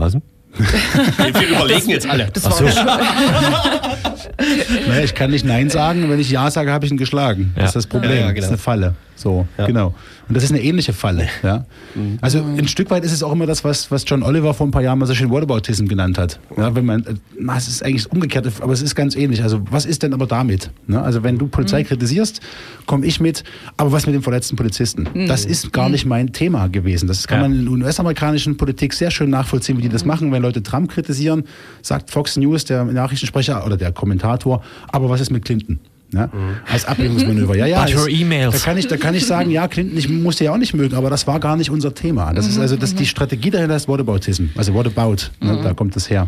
[0.00, 0.14] Was?
[0.14, 2.28] Wir überlegen jetzt alle.
[2.32, 2.60] Das war
[4.88, 7.52] Naja, ich kann nicht Nein sagen, wenn ich Ja sage, habe ich ihn geschlagen.
[7.54, 8.10] Das ist das Problem.
[8.12, 8.44] Ja, ja, Das genau.
[8.46, 8.94] ist eine Falle.
[9.20, 9.94] So, genau.
[10.28, 11.28] Und das ist eine ähnliche Falle.
[11.42, 11.64] Ja?
[12.22, 14.70] Also ein Stück weit ist es auch immer das, was, was John Oliver vor ein
[14.70, 16.38] paar Jahren mal so schön Whataboutism genannt hat.
[16.56, 19.42] Ja, wenn man, äh, na, es ist eigentlich umgekehrt, aber es ist ganz ähnlich.
[19.42, 20.70] Also was ist denn aber damit?
[20.86, 21.00] Ne?
[21.02, 22.40] Also wenn du Polizei kritisierst,
[22.86, 23.44] komme ich mit,
[23.76, 25.08] aber was mit dem verletzten Polizisten?
[25.28, 27.06] Das ist gar nicht mein Thema gewesen.
[27.06, 27.48] Das kann Ja.
[27.48, 30.32] man in der US-amerikanischen Politik sehr schön nachvollziehen, wie die das machen.
[30.32, 31.44] Wenn Leute Trump kritisieren,
[31.82, 35.78] sagt Fox News, der Nachrichtensprecher oder der Kommentator, aber was ist mit Clinton?
[36.12, 36.28] Ja?
[36.70, 37.56] Als Ablenkungsmanöver.
[37.56, 37.80] Ja, ja.
[37.84, 38.54] But das- her emails.
[38.54, 40.94] Da kann, ich, da kann ich sagen, ja, Clinton, ich musste ja auch nicht mögen,
[40.96, 42.32] aber das war gar nicht unser Thema.
[42.32, 44.46] Das ist also das, die Strategie dahinter ist Whataboutism.
[44.56, 46.26] Also Whatabout, ne, da kommt das her.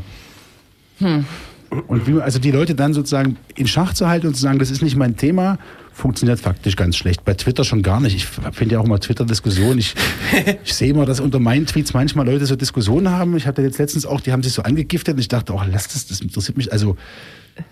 [1.01, 4.71] Und wie, also die Leute dann sozusagen in Schach zu halten und zu sagen, das
[4.71, 5.59] ist nicht mein Thema,
[5.93, 7.25] funktioniert faktisch ganz schlecht.
[7.25, 8.17] Bei Twitter schon gar nicht.
[8.17, 9.79] Ich finde ja auch immer Twitter-Diskussionen.
[9.79, 9.95] Ich,
[10.65, 13.37] ich sehe immer, dass unter meinen Tweets manchmal Leute so Diskussionen haben.
[13.37, 15.89] Ich hatte jetzt letztens auch, die haben sich so angegiftet und ich dachte, oh, lass
[15.89, 16.73] das, das interessiert mich.
[16.73, 16.97] Also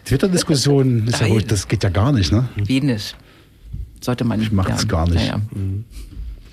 [0.05, 2.49] Twitter-Diskussionen, ist ja ruhig, das geht ja gar nicht, ne?
[2.57, 3.15] wenig.
[4.01, 5.27] Sollte man Ich mach das gar nicht.
[5.27, 5.41] Ja, ja.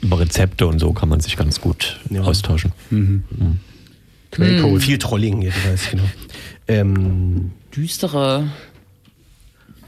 [0.01, 2.72] Über Rezepte und so kann man sich ganz gut austauschen.
[4.32, 4.82] Quellcode.
[4.82, 6.03] Viel Trolling jedenfalls, genau.
[6.68, 8.49] Ähm, Düstere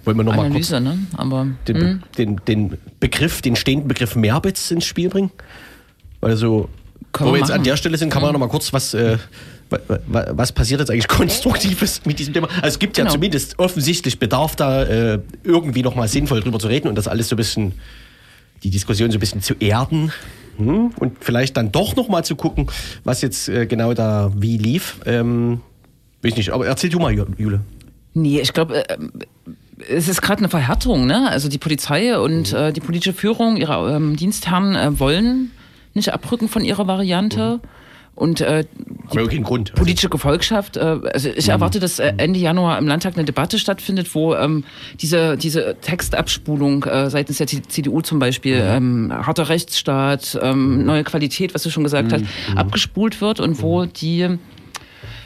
[0.06, 0.98] wollen wir nochmal kurz ne?
[1.18, 5.32] Aber den, Be- den, den Begriff, den stehenden Begriff Merbitz ins Spiel bringen?
[6.22, 6.70] Also,
[7.18, 9.18] wo wir wir jetzt an der Stelle sind, kann man noch mal kurz was, äh,
[9.70, 12.48] wa- wa- was passiert jetzt eigentlich Konstruktives mit diesem Thema?
[12.56, 13.14] Also es gibt ja Genau.
[13.14, 17.30] zumindest offensichtlich Bedarf da, äh, irgendwie noch mal sinnvoll drüber zu reden und das alles
[17.30, 17.74] so ein bisschen,
[18.64, 20.12] die Diskussion so ein bisschen zu erden.
[20.58, 20.92] Hm?
[21.00, 22.68] Und vielleicht dann doch noch mal zu gucken,
[23.06, 24.98] was jetzt äh, genau da wie lief.
[25.06, 25.62] Ähm,
[26.22, 27.62] weiß nicht, aber erzähl du mal, Ju- Jule.
[28.14, 28.98] Nee, ich glaube, äh,
[29.88, 31.06] es ist gerade eine Verhärtung.
[31.06, 31.30] Ne?
[31.30, 35.52] Also die Polizei und äh, die politische Führung, ihre ähm, Dienstherren äh, wollen
[35.94, 37.60] nicht abrücken von ihrer Variante.
[38.16, 38.66] Und äh,
[39.14, 39.72] keinen Grund.
[39.72, 40.76] Also, politische Gefolgschaft.
[40.76, 44.66] Äh, also ich erwarte, dass äh, Ende Januar im Landtag eine Debatte stattfindet, wo ähm,
[45.00, 51.54] diese, diese Textabspulung äh, seitens der CDU zum Beispiel, ähm, harter Rechtsstaat, ähm, neue Qualität,
[51.54, 52.26] was du schon gesagt hast,
[52.58, 54.38] abgespult wird und wo die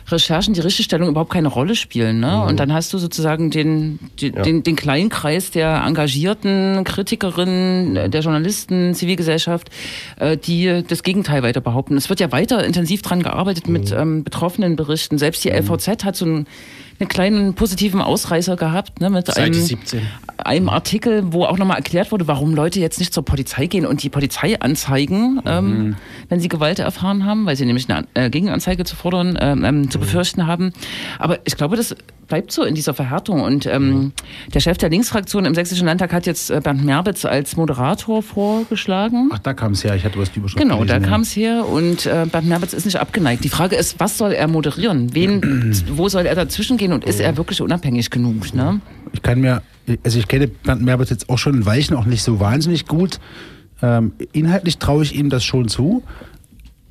[0.08, 2.20] Recherchen, die Richtigstellung überhaupt keine Rolle spielen.
[2.20, 2.44] Ne?
[2.44, 8.22] Und dann hast du sozusagen den, den, den kleinen Kreis der engagierten Kritikerinnen, äh, der
[8.22, 9.70] Journalisten, Zivilgesellschaft,
[10.20, 11.98] äh, die das Gegenteil weiter behaupten.
[11.98, 15.18] Es wird ja weiter intensiv dran gearbeitet mit ähm, betroffenen Berichten.
[15.18, 16.48] Selbst die LVZ hat so einen,
[17.04, 20.02] einen kleinen positiven Ausreißer gehabt ne, mit Seite einem, 17.
[20.38, 24.04] einem Artikel, wo auch nochmal erklärt wurde, warum Leute jetzt nicht zur Polizei gehen und
[24.04, 25.96] die Polizei anzeigen, ähm,
[26.30, 29.92] wenn sie Gewalt erfahren haben, weil sie nämlich eine äh, Gegenanzeige zu fordern, ähm, ähm,
[29.92, 30.74] zu befürchten haben.
[31.20, 31.96] Aber ich glaube, das
[32.34, 33.42] bleibt so in dieser Verhärtung.
[33.42, 34.12] Und ähm,
[34.52, 39.30] der Chef der Linksfraktion im Sächsischen Landtag hat jetzt äh, Bernd Merbitz als Moderator vorgeschlagen.
[39.32, 39.96] Ach, da kam es her.
[39.96, 41.10] Ich hatte was die Überschrift Genau, da gelesen, ja.
[41.10, 43.44] kam es her und äh, Bernd Merbitz ist nicht abgeneigt.
[43.44, 45.14] Die Frage ist, was soll er moderieren?
[45.14, 48.52] Wen, wo soll er dazwischen gehen und ist er wirklich unabhängig genug?
[48.56, 48.82] Ne?
[49.12, 49.62] Ich kann mir,
[50.04, 53.20] also ich kenne Bernd Merbert jetzt auch schon in Weichen auch nicht so wahnsinnig gut.
[53.84, 56.02] Ähm, inhaltlich traue ich ihm das schon zu,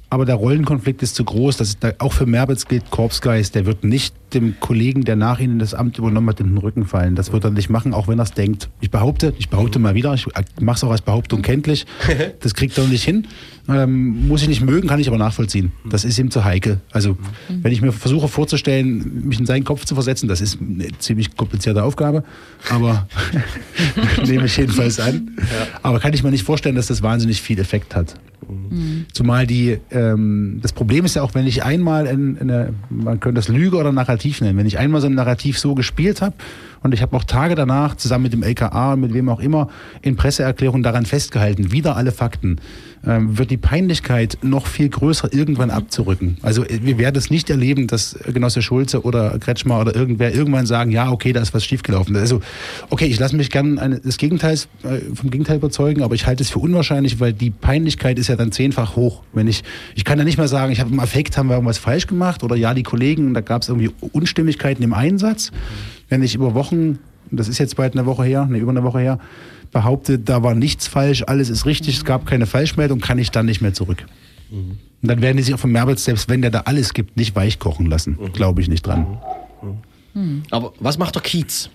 [0.09, 1.57] aber der Rollenkonflikt ist zu groß.
[1.57, 3.57] Das ist da, auch für Merbitz gilt Korpsgeist.
[3.57, 6.87] Der wird nicht dem Kollegen, der nach ihnen das Amt übernommen hat, in den Rücken
[6.87, 7.15] fallen.
[7.15, 8.69] Das wird er nicht machen, auch wenn er es denkt.
[8.81, 10.27] Ich behaupte, ich behaupte mal wieder, ich
[10.61, 11.87] mache es auch als Behauptung kenntlich.
[12.41, 13.27] Das kriegt er nicht hin.
[13.69, 15.71] Ähm, muss ich nicht mögen, kann ich aber nachvollziehen.
[15.89, 16.81] Das ist ihm zu heikel.
[16.91, 17.17] Also,
[17.49, 21.37] wenn ich mir versuche vorzustellen, mich in seinen Kopf zu versetzen, das ist eine ziemlich
[21.37, 22.25] komplizierte Aufgabe,
[22.71, 23.07] aber
[24.27, 25.37] nehme ich jedenfalls an.
[25.83, 28.17] Aber kann ich mir nicht vorstellen, dass das wahnsinnig viel Effekt hat.
[29.13, 33.21] Zumal die, ähm, das Problem ist ja auch, wenn ich einmal in, in eine, man
[33.21, 33.93] könnte das Lüge oder
[34.23, 36.35] Narrativ nennen, wenn ich einmal so ein Narrativ so gespielt habe
[36.83, 39.69] und ich habe auch Tage danach zusammen mit dem LKA, mit wem auch immer,
[40.03, 42.61] in Presseerklärungen daran festgehalten, wieder alle Fakten,
[43.05, 46.37] ähm, wird die Peinlichkeit noch viel größer irgendwann abzurücken.
[46.43, 50.67] Also äh, wir werden es nicht erleben, dass Genosse Schulze oder Kretschmer oder irgendwer irgendwann
[50.67, 52.17] sagen, ja, okay, da ist was schiefgelaufen.
[52.17, 52.41] Also,
[52.91, 56.51] okay, ich lasse mich gern des Gegenteils, äh, vom Gegenteil überzeugen, aber ich halte es
[56.51, 59.23] für unwahrscheinlich, weil die Peinlichkeit ist ja dann zehnfach hoch.
[59.33, 59.63] Wenn ich,
[59.95, 62.45] ich kann ja nicht mehr sagen, ich habe im Affekt, haben wir irgendwas falsch gemacht
[62.45, 65.51] oder ja, die Kollegen, da gab es irgendwie Unstimmigkeiten im Einsatz.
[66.13, 66.99] Wenn ich über Wochen,
[67.31, 69.19] das ist jetzt bald eine Woche her, ne, über eine Woche her,
[69.71, 73.47] behaupte, da war nichts falsch, alles ist richtig, es gab keine Falschmeldung, kann ich dann
[73.47, 74.05] nicht mehr zurück.
[74.51, 77.35] Und dann werden die sich auch von Merbitz, selbst wenn der da alles gibt, nicht
[77.35, 78.19] weichkochen lassen.
[78.35, 79.07] Glaube ich nicht dran.
[80.51, 81.71] Aber was macht der Kiez?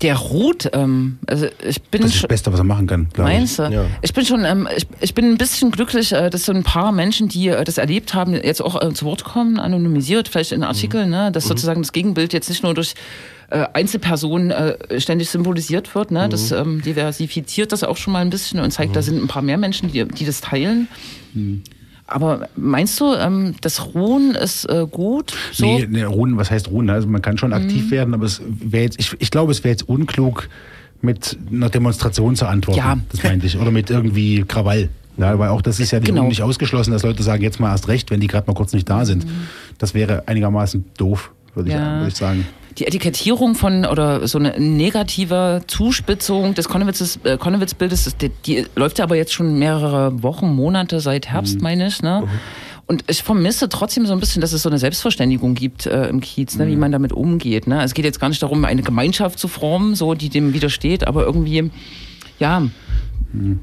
[0.00, 3.08] Der ruht, ähm, also ich bin Das ist schon- das Beste, was er machen kann,
[3.12, 3.36] glaube ich.
[3.38, 3.62] Meinst du?
[3.64, 3.86] Ja.
[4.00, 6.92] Ich bin schon, ähm, ich, ich bin ein bisschen glücklich, äh, dass so ein paar
[6.92, 10.62] Menschen, die äh, das erlebt haben, jetzt auch äh, zu Wort kommen, anonymisiert, vielleicht in
[10.62, 12.94] Artikeln, ne, dass sozusagen das Gegenbild jetzt nicht nur durch
[13.50, 18.30] äh, Einzelpersonen äh, ständig symbolisiert wird, ne, das ähm, diversifiziert das auch schon mal ein
[18.30, 20.86] bisschen und zeigt, da sind ein paar mehr Menschen, die, die das teilen.
[22.10, 25.34] Aber meinst du, ähm, das Ruhen ist äh, gut?
[25.52, 25.66] So?
[25.66, 26.88] Nee, nee, ruhen, was heißt ruhen?
[26.88, 29.72] Also man kann schon aktiv werden, aber es wäre jetzt, ich, ich glaube, es wäre
[29.72, 30.48] jetzt unklug,
[31.00, 32.78] mit einer Demonstration zu antworten.
[32.80, 32.98] Ja.
[33.12, 33.56] Das meinte ich.
[33.58, 34.88] Oder mit irgendwie Krawall.
[35.16, 36.24] Ja, weil auch das ist ja Genau.
[36.28, 38.88] nicht ausgeschlossen, dass Leute sagen, jetzt mal erst recht, wenn die gerade mal kurz nicht
[38.88, 39.26] da sind.
[39.78, 41.96] Das wäre einigermaßen doof, würde ich, Ja.
[41.98, 42.46] würde ich sagen.
[42.78, 46.66] Die Etikettierung von oder so eine negative Zuspitzung des
[47.24, 51.60] äh, Konnewitz-Bildes, das- die, die läuft ja aber jetzt schon mehrere Wochen, Monate seit Herbst,
[51.60, 52.02] meine ich.
[52.02, 52.28] Ne?
[52.86, 56.20] Und ich vermisse trotzdem so ein bisschen, dass es so eine Selbstverständigung gibt äh, im
[56.20, 56.66] Kiez, ne?
[56.68, 57.66] wie man damit umgeht.
[57.66, 57.82] Ne?
[57.82, 61.24] Es geht jetzt gar nicht darum, eine Gemeinschaft zu formen, so die dem widersteht, aber
[61.24, 61.70] irgendwie,
[62.38, 62.62] ja,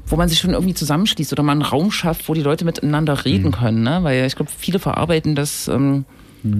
[0.06, 3.24] wo man sich schon irgendwie zusammenschließt oder mal einen Raum schafft, wo die Leute miteinander
[3.24, 3.82] reden können.
[3.82, 3.98] Ne?
[4.02, 6.04] Weil ich glaube, viele verarbeiten das ähm,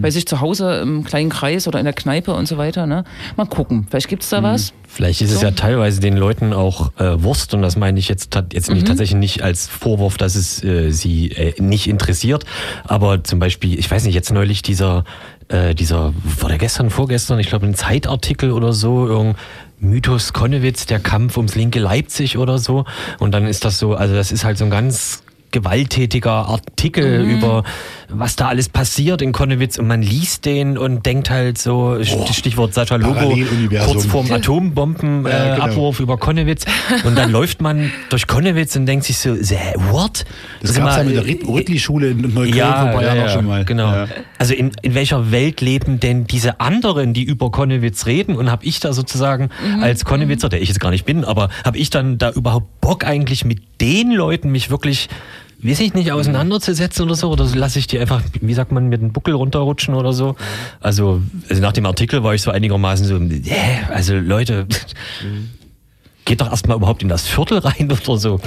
[0.01, 2.87] bei sich zu Hause im kleinen Kreis oder in der Kneipe und so weiter.
[2.87, 3.05] Ne?
[3.37, 4.72] Mal gucken, vielleicht gibt's da was.
[4.89, 5.47] Vielleicht ist es So.
[5.47, 9.18] ja teilweise den Leuten auch äh, Wurst und das meine ich jetzt, jetzt nicht tatsächlich
[9.18, 12.45] nicht als Vorwurf, dass es äh, sie äh, nicht interessiert,
[12.84, 15.05] aber zum Beispiel, ich weiß nicht, jetzt neulich dieser,
[15.49, 19.37] äh, dieser, war der gestern, vorgestern, ich glaube ein Zeitartikel oder so, irgendein
[19.80, 22.87] Mythos Konnewitz, der Kampf ums linke Leipzig oder so
[23.18, 27.64] und dann ist das so, also das ist halt so ein ganz gewalttätiger Artikel über
[28.09, 32.33] was da alles passiert in Konnewitz und man liest den und denkt halt so, St-
[32.33, 33.93] Stichwort Sascha Lobo, Paralleluniversum.
[33.93, 35.65] kurz vorm Atombombenabwurf Ja, äh, genau.
[35.67, 36.65] Abwurf über Konnewitz
[37.05, 39.57] und dann läuft man durch Konnewitz und denkt sich so, "Sä,
[39.91, 40.25] what?
[40.63, 43.17] Das Sag gab es ja mit der Rüttli-Schule in Neukölln ja, vor ein paar Jahren
[43.19, 43.65] ja, auch schon mal.
[43.65, 43.93] Genau.
[43.93, 44.07] Ja.
[44.39, 48.37] Also in, in welcher Welt leben denn diese anderen, die über Konnewitz reden?
[48.37, 49.51] Und habe ich da sozusagen
[49.81, 53.05] als Konnewitzer, der ich jetzt gar nicht bin, aber habe ich dann da überhaupt Bock
[53.05, 55.09] eigentlich mit den Leuten mich wirklich,
[55.63, 57.31] weiß ich nicht, auseinanderzusetzen oder so?
[57.31, 60.37] Oder lasse ich die einfach, wie sagt man, mit dem Buckel runterrutschen oder so?
[60.81, 64.67] Also, also nach dem Artikel war ich so einigermaßen so, hä, also Leute,
[66.25, 68.41] geht doch erstmal überhaupt in das Viertel rein oder so.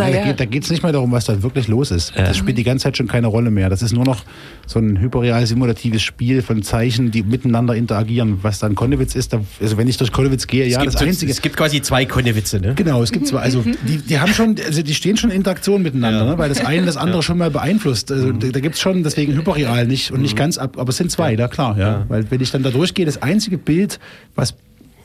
[0.00, 0.32] Naja.
[0.32, 2.12] Da geht es nicht mehr darum, was da wirklich los ist.
[2.16, 3.68] Das spielt die ganze Zeit schon keine Rolle mehr.
[3.68, 4.22] Das ist nur noch
[4.66, 8.38] so ein hyperreal simulatives Spiel von Zeichen, die miteinander interagieren.
[8.42, 11.00] Was dann Konnewitz ist, da, also wenn ich durch Konnewitz gehe, ja, es, gibt das
[11.00, 11.32] so, Einzige.
[11.32, 12.74] es gibt quasi zwei Konnewitze, ne?
[12.74, 15.82] Genau, es gibt zwar, also die, die haben schon, also die stehen schon in Interaktion
[15.82, 16.38] miteinander, ne?
[16.38, 18.12] weil das eine das andere schon mal beeinflusst.
[18.12, 20.96] Also da, da gibt es schon deswegen hyperreal nicht und nicht ganz ab, aber es
[20.96, 22.04] sind zwei, da klar, ja.
[22.08, 23.98] Weil wenn ich dann da durchgehe, das einzige Bild,
[24.34, 24.54] was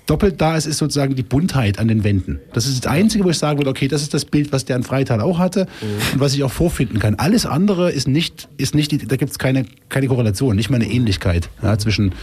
[0.06, 2.40] doppelt da ist, ist sozusagen die Buntheit an den Wänden.
[2.54, 4.76] Das ist das Einzige, wo ich sagen würde, okay, das ist das Bild, was der
[4.76, 5.68] in Freital auch hatte
[6.14, 7.16] und was ich auch vorfinden kann.
[7.16, 10.90] Alles andere ist nicht, ist nicht da gibt es keine, keine Korrelation, nicht mal eine
[10.90, 12.14] Ähnlichkeit ja, zwischen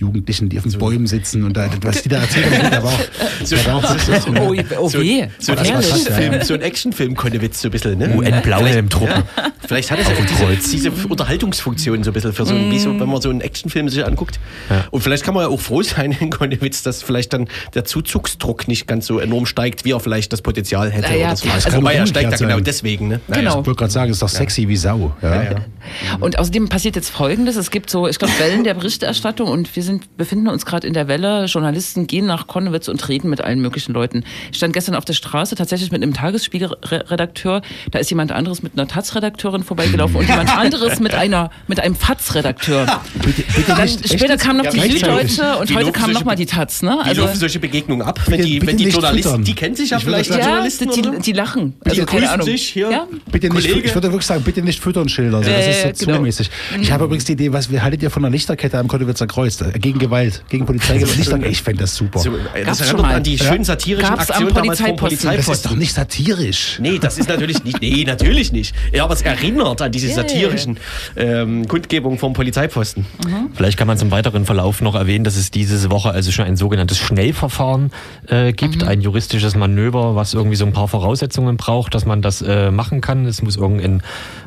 [0.00, 3.00] Jugendlichen, die auf den Bäumen sitzen und da, was die da erzählen, da war auch,
[3.50, 5.26] da war auch so, so, Oh, oh So, weh.
[5.38, 5.58] so ein.
[5.58, 8.14] Actionfilm, so ein Actionfilm Konnewitz so ein bisschen, ne?
[8.16, 9.08] UN Blauhelm-Truppen.
[9.36, 12.70] Ja, vielleicht hat es ja auch diese, diese Unterhaltungsfunktion so ein bisschen für so, ein-
[12.70, 14.40] wie so, wenn man so einen Actionfilm sich anguckt.
[14.90, 18.68] Und vielleicht kann man ja auch froh sein in Konnewitz, dass vielleicht dann der Zuzugsdruck
[18.68, 21.08] nicht ganz so enorm steigt, wie er vielleicht das Potenzial hätte.
[21.12, 21.26] Ja, ja.
[21.28, 21.48] oder so.
[21.48, 22.64] Das kann Wobei er steigt ja genau sein.
[22.64, 23.20] deswegen, ne?
[23.28, 23.60] Genau.
[23.60, 25.14] Ich wollte gerade sagen, es ist doch sexy wie Sau.
[25.22, 25.56] Ja.
[26.20, 29.82] Und außerdem passiert jetzt Folgendes: Es gibt so, ich glaube, Wellen der Berichterstattung und wir
[29.82, 31.44] sind, befinden uns gerade in der Welle.
[31.46, 34.24] Journalisten gehen nach Konnewitz und reden mit allen möglichen Leuten.
[34.50, 37.62] Ich stand gestern auf der Straße tatsächlich mit einem Tagesspiegel-Redakteur.
[37.90, 41.94] Da ist jemand anderes mit einer Taz-Redakteurin vorbeigelaufen und jemand anderes mit einer, mit einem
[43.78, 44.42] echt später jetzt?
[44.42, 44.80] kam noch Ja, die.
[44.98, 46.82] Süddeutsche und Die heute kam solche noch mal die Taz.
[46.82, 46.96] Ne?
[47.02, 49.98] Wie Also, laufen solche Begegnungen ab, wenn die, wenn die Journalisten, die kennen sich ja
[49.98, 51.18] Ich vielleicht, die ja, Journalisten, die, oder?
[51.18, 51.74] die lachen.
[51.84, 52.46] Die Also, keine grüßen Ahnung.
[52.46, 52.90] sich hier.
[52.90, 53.06] Ja?
[53.30, 53.86] Bitte nicht, Kollege.
[53.86, 55.38] ich würde wirklich sagen, bitte nicht füttern Schilder.
[55.38, 56.18] Also, das ist ja, so genau.
[56.18, 56.50] zumäßig.
[56.80, 59.60] Ich habe übrigens die Idee, was wir haltet ihr von einer Lichterkette am Kottowitzer Kreuz?
[59.60, 61.16] Äh, Gegen Gewalt, gegen Polizeigewalt.
[61.16, 62.18] Lichter, ich fände das super.
[62.20, 63.14] So, äh, das schon erinnert mal.
[63.16, 63.44] an die Ja.
[63.52, 65.36] schön satirischen Gab's Aktionen damals vom Polizeiposten.
[65.46, 66.78] das ist doch nicht satirisch.
[66.80, 67.80] Nee, das ist natürlich nicht.
[67.80, 68.74] Nee, natürlich nicht.
[68.92, 70.78] Ja, aber es erinnert an diese satirischen
[71.16, 73.06] ähm, Kundgebungen vom Polizeiposten.
[73.54, 76.56] Vielleicht kann man zum weiteren Verlauf noch erwähnen, dass es diese Woche also schon ein
[76.56, 77.90] sogenanntes Schnellverfahren
[78.28, 82.42] äh, gibt, ein juristisches Manöver, was irgendwie so ein paar Voraussetzungen braucht, dass man das
[82.42, 83.26] äh, machen kann.
[83.26, 84.02] Es muss irgendein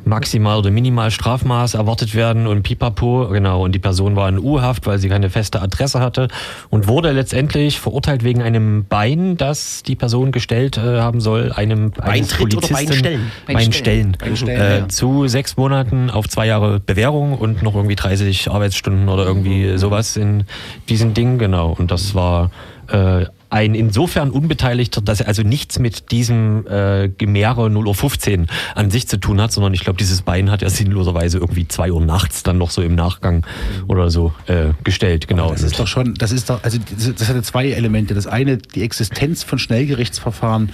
[0.06, 3.64] Maximal- oder Minimalstrafmaß erwartet werden und pipapo, genau.
[3.64, 6.28] Und die Person war in U-Haft, weil sie keine feste Adresse hatte
[6.70, 11.92] und wurde letztendlich verurteilt wegen einem Bein, das die Person gestellt äh, haben soll, einem
[11.92, 12.88] Beintritt oder Polizisten.
[12.88, 13.32] Beinstellen?
[13.48, 14.18] Beinstellen.
[14.20, 14.88] Beinstellen, äh, ja.
[14.88, 20.18] zu sechs Monaten auf zwei Jahre Bewährung und noch irgendwie 30 Arbeitsstunden oder irgendwie sowas
[20.18, 20.46] in
[20.90, 21.76] diesen Dingen, genau.
[21.78, 22.52] Und das war
[22.90, 28.48] äh, ein insofern Unbeteiligter, dass er also nichts mit diesem äh, Gemäre 0 Uhr 15
[28.76, 31.92] an sich zu tun hat, sondern ich glaube, dieses Bein hat er sinnloserweise irgendwie zwei
[31.92, 33.46] Uhr nachts dann noch so im Nachgang
[33.88, 35.52] oder so äh, gestellt, genau.
[35.52, 38.14] Das ist doch schon, das ist doch, also das, das hatte zwei Elemente.
[38.14, 40.72] Das eine, die Existenz von Schnellgerichtsverfahren.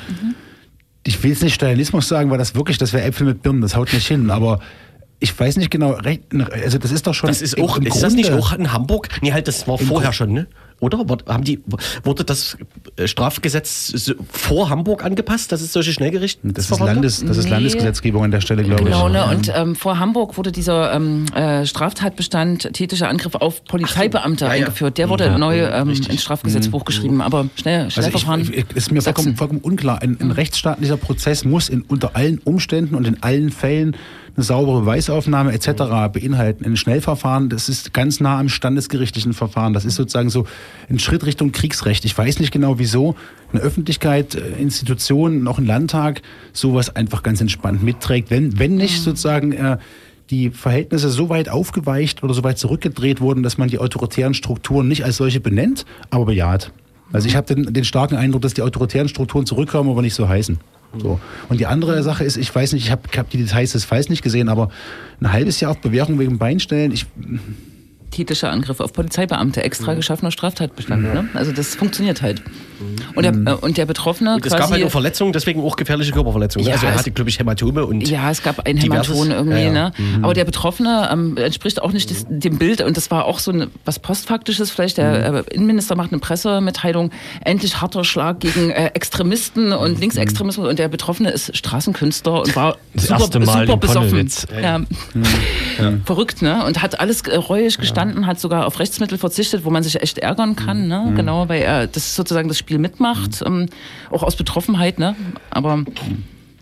[1.03, 3.75] Ich will jetzt nicht Stalinismus sagen, weil das wirklich, das wäre Äpfel mit Birnen, das
[3.75, 4.29] haut nicht hin.
[4.31, 4.59] Aber
[5.19, 7.27] ich weiß nicht genau, also das ist doch schon.
[7.27, 9.09] Das ist auch, im ist das nicht Grunde- auch in Hamburg?
[9.21, 10.47] Nee, halt, das war vorher Grund- schon, ne?
[10.79, 11.09] Oder?
[11.09, 11.61] Wurde- Haben die,
[12.03, 12.57] wurde das
[12.95, 17.45] äh, Strafgesetz so vor Hamburg angepasst, dass es solche Schnellgerichte Das ist, Landes, das ist
[17.45, 17.51] Nee.
[17.51, 19.13] Landesgesetzgebung an der Stelle, glaube Genau, ich.
[19.13, 19.25] ne?
[19.25, 24.57] Und ähm, vor Hamburg wurde dieser ähm, äh, Straftatbestand tätischer Angriff auf Polizeibeamte Ja, ja.
[24.65, 24.97] eingeführt.
[24.97, 27.21] Der wurde neu ähm, ins Strafgesetzbuch geschrieben.
[27.21, 28.41] Aber schnell, Also Schnellverfahren.
[28.41, 30.01] ich, ich, ist mir vollkommen, vollkommen unklar.
[30.01, 33.95] Ein, ein rechtsstaatlicher Prozess muss in, unter allen Umständen und in allen Fällen
[34.39, 35.67] eine saubere Beweisaufnahme etc.
[36.13, 36.63] beinhalten.
[36.63, 39.73] Ein Schnellverfahren, das ist ganz nah am standesgerichtlichen Verfahren.
[39.73, 40.47] Das ist sozusagen so
[40.89, 42.05] ein Schritt Richtung Kriegsrecht.
[42.05, 43.15] Ich weiß nicht genau, wieso
[43.51, 46.21] eine Öffentlichkeit, äh, Institutionen, auch ein Landtag
[46.53, 48.31] sowas einfach ganz entspannt mitträgt.
[48.31, 49.77] Wenn, wenn nicht sozusagen äh,
[50.29, 54.87] die Verhältnisse so weit aufgeweicht oder so weit zurückgedreht wurden, dass man die autoritären Strukturen
[54.87, 56.71] nicht als solche benennt, aber bejaht.
[57.11, 60.29] Also ich habe den, den starken Eindruck, dass die autoritären Strukturen zurückkommen, aber nicht so
[60.29, 60.59] heißen.
[60.97, 61.19] So.
[61.49, 64.09] Und die andere Sache ist, ich weiß nicht, ich habe hab die Details des Falls
[64.09, 64.69] nicht gesehen, aber
[65.21, 67.05] ein halbes Jahr auf Bewährung wegen Beinstellen, ich,
[68.11, 71.03] Tätischer Angriff auf Polizeibeamte, extra geschaffener Straftatbestand.
[71.03, 71.29] Ne?
[71.35, 72.41] Also das funktioniert halt.
[73.15, 74.73] Und der, äh, und der Betroffene Und es gab quasi...
[74.73, 76.67] halt auch Verletzungen, deswegen auch gefährliche Körperverletzungen.
[76.67, 78.07] Ja, also er hatte, glaube ich, Hämatome und.
[78.07, 79.15] Ja, es gab ein Diverses.
[79.15, 79.91] Hämaton irgendwie, Ja, ne?
[80.21, 83.51] Aber der Betroffene ähm, entspricht auch nicht des, dem Bild und das war auch so
[83.51, 84.97] ein, was postfaktisches vielleicht.
[84.97, 87.11] Der äh, Innenminister macht eine Pressemitteilung,
[87.43, 92.77] endlich harter Schlag gegen äh, Extremisten und Linksextremismus und der Betroffene ist Straßenkünstler und war
[92.93, 94.29] Das super, erste Mal super besoffen.
[94.61, 94.81] Ja.
[96.05, 96.65] Verrückt, ne?
[96.65, 100.17] Und hat alles äh, reuig gestanden, hat sogar auf Rechtsmittel verzichtet, wo man sich echt
[100.17, 101.13] ärgern kann, ne?
[101.15, 103.67] Genau, weil er das sozusagen das Spiel mitmacht, ähm,
[104.11, 105.15] auch aus Betroffenheit, ne?
[105.49, 105.83] Aber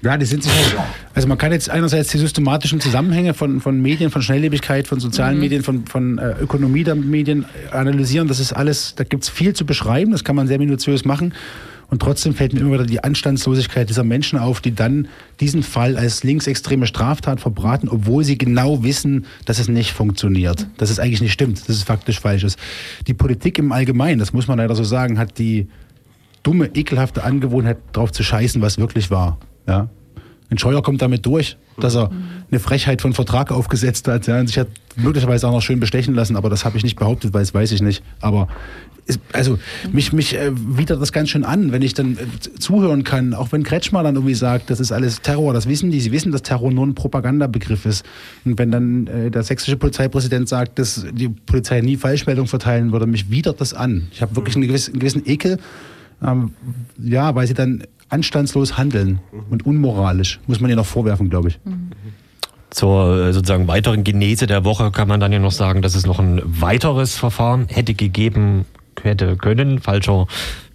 [0.04, 0.76] ja, die sind sich halt,
[1.16, 5.40] also man kann jetzt einerseits die systematischen Zusammenhänge von, von Medien, von Schnelllebigkeit, von sozialen
[5.40, 8.28] Medien, von, von äh, Ökonomie der Medien analysieren.
[8.28, 11.34] Das ist alles, da gibt's viel zu beschreiben, das kann man sehr minutiös machen.
[11.90, 15.08] Und trotzdem fällt mir immer wieder die Anstandslosigkeit dieser Menschen auf, die dann
[15.40, 20.90] diesen Fall als linksextreme Straftat verbraten, obwohl sie genau wissen, dass es nicht funktioniert, dass
[20.90, 22.60] es eigentlich nicht stimmt, dass es faktisch falsch ist.
[23.08, 25.68] Die Politik im Allgemeinen, das muss man leider so sagen, hat die
[26.48, 29.38] dumme, ekelhafte Angewohnheit, drauf zu scheißen, was wirklich war.
[29.68, 29.90] Ja?
[30.50, 32.10] Ein Scheuer kommt damit durch, dass er
[32.50, 36.16] eine Frechheit von Vertrag aufgesetzt hat ja, und sich hat möglicherweise auch noch schön bestechen
[36.16, 38.02] lassen, aber das habe ich nicht behauptet, weil das weiß ich nicht.
[38.22, 38.48] Aber
[39.08, 39.60] ist, also
[39.92, 43.52] mich, mich äh, widert das ganz schön an, wenn ich dann äh, zuhören kann, auch
[43.52, 46.44] wenn Kretschmer dann irgendwie sagt, das ist alles Terror, das wissen die, sie wissen, dass
[46.44, 48.06] Terror nur ein Propagandabegriff ist.
[48.46, 53.06] Und wenn dann äh, der sächsische Polizeipräsident sagt, dass die Polizei nie Falschmeldung verteilen würde,
[53.06, 54.08] mich widert das an.
[54.14, 55.58] Ich habe wirklich einen gewissen, einen gewissen Ekel,
[56.26, 56.52] ähm,
[56.98, 61.60] ja, weil sie dann anstandslos handeln und unmoralisch, muss man ihnen noch vorwerfen, glaube ich.
[62.70, 66.06] Zur äh, sozusagen weiteren Genese der Woche kann man dann ja noch sagen, dass es
[66.06, 68.66] noch ein weiteres Verfahren hätte gegeben
[69.04, 69.80] hätte können.
[69.80, 70.28] Falscher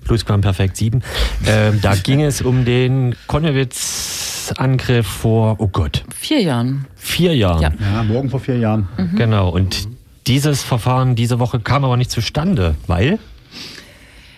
[0.05, 1.03] Plusquamperfekt 7.
[1.47, 6.87] Ähm, da ging es um den Konnewitz-Angriff vor, oh Gott, Vier Jahren.
[6.97, 7.63] vier Jahren.
[7.63, 7.73] Ja.
[7.81, 8.89] Ja, morgen vor vier Jahren.
[9.17, 9.49] Genau.
[9.49, 9.89] Und
[10.27, 13.19] dieses Verfahren diese Woche kam aber nicht zustande, weil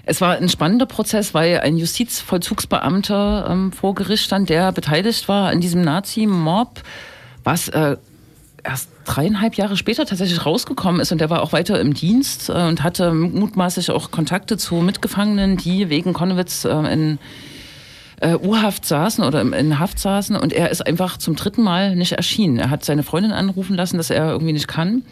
[0.07, 5.49] Es war ein spannender Prozess, weil ein Justizvollzugsbeamter ähm, vor Gericht stand, der beteiligt war
[5.49, 6.83] an diesem Nazi-Mob,
[7.43, 7.97] was äh,
[8.63, 12.53] erst dreieinhalb Jahre später tatsächlich rausgekommen ist und der war auch weiter im Dienst äh,
[12.53, 17.19] und hatte mutmaßlich auch Kontakte zu Mitgefangenen, die wegen Konnewitz äh, in
[18.21, 22.13] äh, U-Haft saßen oder in Haft saßen und er ist einfach zum dritten Mal nicht
[22.13, 22.59] erschienen.
[22.59, 25.03] Er hat seine Freundin anrufen lassen, dass er irgendwie nicht kann,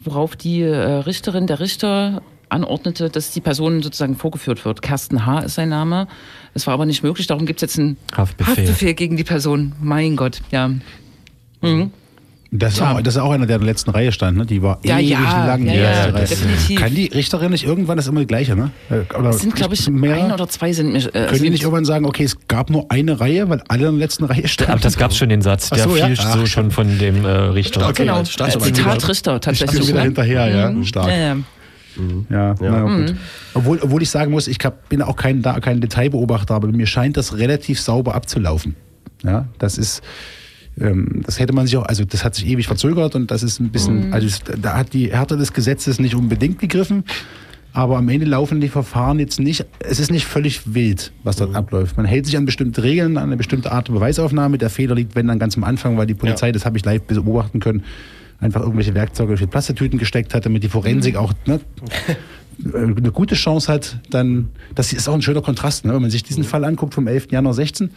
[0.00, 4.82] worauf die äh, Richterin, der Richter anordnete, dass die Person sozusagen vorgeführt wird.
[4.82, 5.40] Kersten H.
[5.40, 6.08] ist sein Name.
[6.54, 8.56] Es war aber nicht möglich, darum gibt es jetzt einen Haftbefehl.
[8.56, 9.72] Haftbefehl gegen die Person.
[9.80, 10.68] Mein Gott, ja.
[11.62, 11.90] Mhm.
[12.52, 12.94] Das ist, Tja.
[12.96, 14.44] auch, das ist auch einer, der in der letzten Reihe stand, ne?
[14.44, 15.64] Die war Ja, ewig ja, lang.
[15.66, 16.24] ja, die ja, erste Reihe.
[16.26, 16.80] definitiv.
[16.80, 18.72] Kann die Richterin nicht irgendwann, das ist immer die gleiche, ne?
[18.90, 20.16] Äh, Oder Es sind, glaube ich, mehr?
[20.16, 20.98] ein oder zwei sind mir.
[21.14, 23.92] Äh, Können die nicht irgendwann sagen, okay, es gab nur eine Reihe, weil alle in
[23.92, 24.72] der letzten Reihe standen?
[24.72, 26.06] aber das gab es schon den Satz, der so, ja?
[26.06, 27.86] fiel Ach, so schon von dem äh, Richter.
[27.88, 28.74] Okay, Genau, Staatsanwalt.
[28.74, 29.78] Zitat Richter Ich tatsächlich.
[29.78, 30.04] bin wieder ne?
[30.06, 30.70] hinterher, ja.
[30.72, 30.84] Mhm.
[30.84, 31.08] Stark.
[31.96, 32.54] Ja, ja.
[32.60, 33.06] Ja, naja, Mhm.
[33.06, 33.14] gut.
[33.54, 36.86] Obwohl, obwohl ich sagen muss, ich hab, bin auch kein, da, kein Detailbeobachter, aber mir
[36.86, 38.76] scheint das relativ sauber abzulaufen.
[39.22, 40.02] Ja, das ist,
[40.80, 43.60] ähm, das hätte man sich auch, also das hat sich ewig verzögert und das ist
[43.60, 44.12] ein bisschen, Mhm.
[44.14, 44.28] also
[44.60, 47.04] da hat die Härte des Gesetzes nicht unbedingt gegriffen,
[47.72, 51.54] aber am Ende laufen die Verfahren jetzt nicht, es ist nicht völlig wild, was dort
[51.54, 51.96] abläuft.
[51.96, 54.58] Man hält sich an bestimmte Regeln, an eine bestimmte Art der Beweisaufnahme.
[54.58, 57.02] Der Fehler liegt, wenn dann ganz am Anfang, weil die Polizei, das habe ich live
[57.02, 57.84] beobachten können,
[58.40, 61.60] einfach irgendwelche Werkzeuge durch die Plastetüten gesteckt hat, damit die Forensik auch ne,
[62.74, 65.94] eine gute Chance hat, dann, das ist auch ein schöner Kontrast, ne?
[65.94, 67.28] wenn man sich diesen Fall anguckt vom 11.
[67.30, 67.90] Januar 16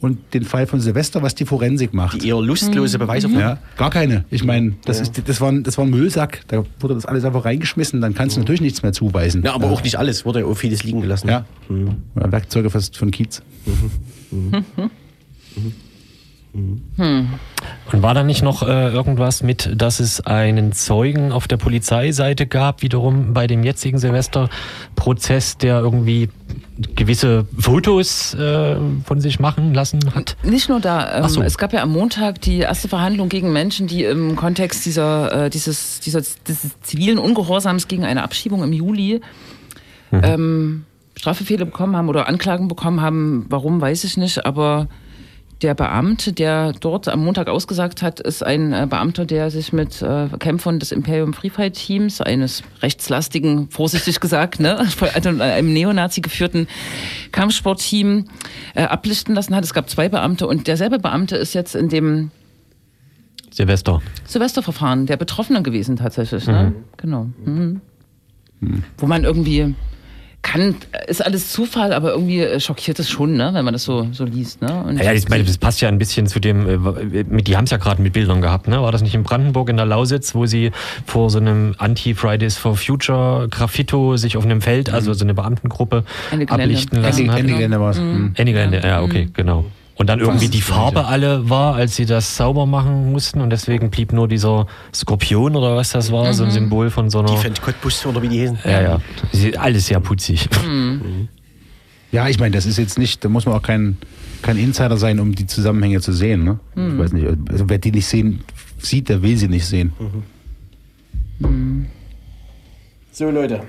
[0.00, 2.22] und den Fall von Silvester, was die Forensik macht.
[2.22, 3.42] Die eher lustlose Beweisaufnahme.
[3.44, 4.24] Ja, gar keine.
[4.30, 7.24] Ich meine, das, ist, das, war, ein- das war ein Müllsack, da wurde das alles
[7.24, 9.42] einfach reingeschmissen, dann kannst du natürlich nichts mehr zuweisen.
[9.44, 11.28] Ja, aber auch nicht alles, wurde ja auch vieles liegen gelassen.
[11.28, 11.44] Ja.
[12.14, 13.42] Oder Werkzeuge fast von Kiez.
[16.54, 22.46] Und war da nicht noch äh, irgendwas mit, dass es einen Zeugen auf der Polizeiseite
[22.46, 26.28] gab, wiederum bei dem jetzigen Silvesterprozess, der irgendwie
[26.94, 30.36] gewisse Fotos äh, von sich machen lassen hat?
[30.44, 31.18] Nicht nur da.
[31.18, 31.42] Ähm, so.
[31.42, 35.50] Es gab ja am Montag die erste Verhandlung gegen Menschen, die im Kontext dieser, äh,
[35.50, 39.20] dieses, dieser, dieses zivilen Ungehorsams gegen eine Abschiebung im Juli
[40.22, 40.84] ähm,
[41.16, 43.46] Strafbefehle bekommen haben oder Anklagen bekommen haben.
[43.48, 44.44] Warum, weiß ich nicht.
[44.46, 44.88] Aber
[45.64, 50.02] der Beamte, der dort am Montag ausgesagt hat, ist ein äh, Beamter, der sich mit
[50.02, 56.20] äh, Kämpfern des Imperium Free Fight Teams, eines rechtslastigen, vorsichtig gesagt, ne, von einem Neonazi
[56.20, 56.68] geführten
[57.32, 58.26] Kampfsportteam,
[58.74, 59.64] äh, ablichten lassen hat.
[59.64, 62.30] Es gab zwei Beamte und derselbe Beamte ist jetzt in dem
[63.50, 64.02] Silvester.
[64.26, 66.46] Silvesterverfahren der Betroffene gewesen tatsächlich.
[66.46, 66.74] Ne?
[66.98, 67.28] Genau.
[67.42, 67.80] Mhm.
[68.98, 69.74] Wo man irgendwie
[70.44, 70.76] kann,
[71.08, 74.24] ist alles Zufall, aber irgendwie äh, schockiert es schon, ne, wenn man das so, so
[74.24, 74.62] liest.
[74.62, 74.84] Ne?
[74.86, 77.64] Und Ja, ich meine, das passt ja ein bisschen zu dem, äh, mit, die haben
[77.64, 78.80] es ja gerade mit Bildern gehabt, ne?
[78.80, 80.70] War das nicht in Brandenburg in der Lausitz, wo sie
[81.06, 86.04] vor so einem Anti-Fridays for Future Graffito sich auf einem Feld, also so eine Beamtengruppe,
[86.30, 87.40] ablichten lassen Ende, hat?
[87.40, 87.98] Ende Gelände war es.
[87.98, 88.32] Mhm.
[88.36, 89.64] Ende Gelände, ja, okay, genau.
[89.96, 93.90] Und dann irgendwie die Farbe alle war, als sie das sauber machen mussten und deswegen
[93.90, 97.28] blieb nur dieser Skorpion oder was das war, so ein Symbol von so einer...
[97.30, 98.58] Die Fent Cottbus oder wie die hießen.
[98.64, 99.00] ja, ja.
[99.30, 100.48] Sie- Alles sehr putzig.
[102.10, 103.96] Ja, ich meine, das ist jetzt nicht, da muss man auch kein,
[104.42, 106.42] kein Insider sein, um die Zusammenhänge zu sehen.
[106.44, 106.58] Ne?
[106.74, 108.40] Ich weiß nicht, also wer die nicht sehen
[108.78, 109.92] sieht, der will sie nicht sehen.
[113.12, 113.62] So, Leute.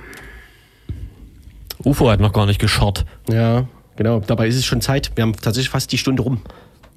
[1.83, 3.05] UFO hat noch gar nicht gescharrt.
[3.29, 4.19] Ja, genau.
[4.25, 5.11] Dabei ist es schon Zeit.
[5.15, 6.41] Wir haben tatsächlich fast die Stunde rum.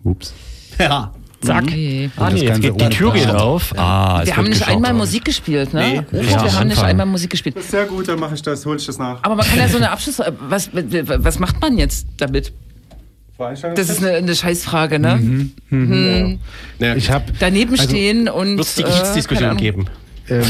[0.05, 0.33] Ups.
[0.79, 1.13] Ja.
[1.41, 1.65] Zack.
[1.65, 2.11] Okay.
[2.17, 3.73] Ah, das nee, jetzt Ganze geht die Tür geht auf.
[3.79, 6.05] Ah, es Wir haben nicht einmal Musik gespielt, ne?
[6.11, 6.19] Nee.
[6.19, 7.63] Rufus, Ja, wir haben nicht einmal Musik gespielt.
[7.63, 9.23] Sehr gut, dann mache ich das, hole ich das nach.
[9.23, 10.19] Aber man kann ja so eine Abschluss.
[10.19, 12.53] äh, Was, was macht man jetzt damit?
[13.39, 15.49] Das ist eine, eine Scheißfrage, ne?
[15.71, 18.57] Naja, Ich habe Daneben Also, stehen und.
[18.59, 19.59] wird es die äh, keine Kiezdiskussion Ahnung.
[19.59, 19.87] geben.
[20.29, 20.43] ähm,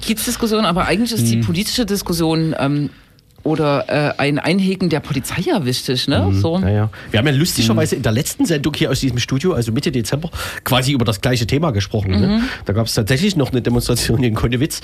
[0.00, 2.90] Kiezdiskussion, aber eigentlich ist die politische Diskussion ähm,
[3.46, 6.08] oder äh, ein Einhegen der Polizei erwischt ist.
[6.08, 6.30] Ne?
[6.34, 6.58] So.
[6.58, 6.90] Ja, ja.
[7.10, 10.30] Wir haben ja lustigerweise in der letzten Sendung hier aus diesem Studio, also Mitte Dezember,
[10.64, 12.10] quasi über das gleiche Thema gesprochen.
[12.10, 12.42] Ne?
[12.64, 14.80] Da gab es tatsächlich noch eine Demonstration in Konnewitz,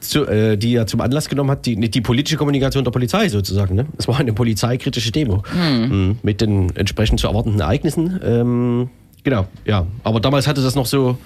[0.00, 3.74] zu, äh, die ja zum Anlass genommen hat, die, die politische Kommunikation der Polizei sozusagen.
[3.74, 3.86] Ne?
[3.98, 6.18] Es war eine polizeikritische Demo Mhm.
[6.22, 8.20] mit den entsprechend zu erwartenden Ereignissen.
[8.24, 8.90] Ähm,
[9.24, 9.86] genau, ja.
[10.04, 11.18] Aber damals hatte das noch so,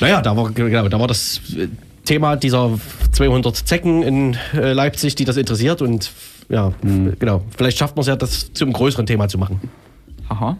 [0.00, 1.68] naja, da war, genau, da war das äh,
[2.04, 2.78] Thema dieser
[3.12, 6.10] 200 Zecken in äh, Leipzig, die das interessiert und
[6.48, 6.74] ja, f-
[7.18, 7.42] genau.
[7.56, 9.60] Vielleicht schafft man es ja, das zum größeren Thema zu machen.
[10.28, 10.56] Aha.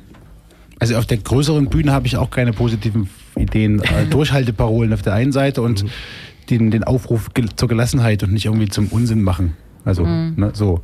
[0.79, 3.81] Also auf der größeren Bühne habe ich auch keine positiven Ideen.
[3.83, 5.85] Äh, Durchhalteparolen auf der einen Seite und
[6.51, 9.57] den, den Aufruf gel- zur Gelassenheit und nicht irgendwie zum Unsinn machen.
[9.85, 10.81] Also, ne, so.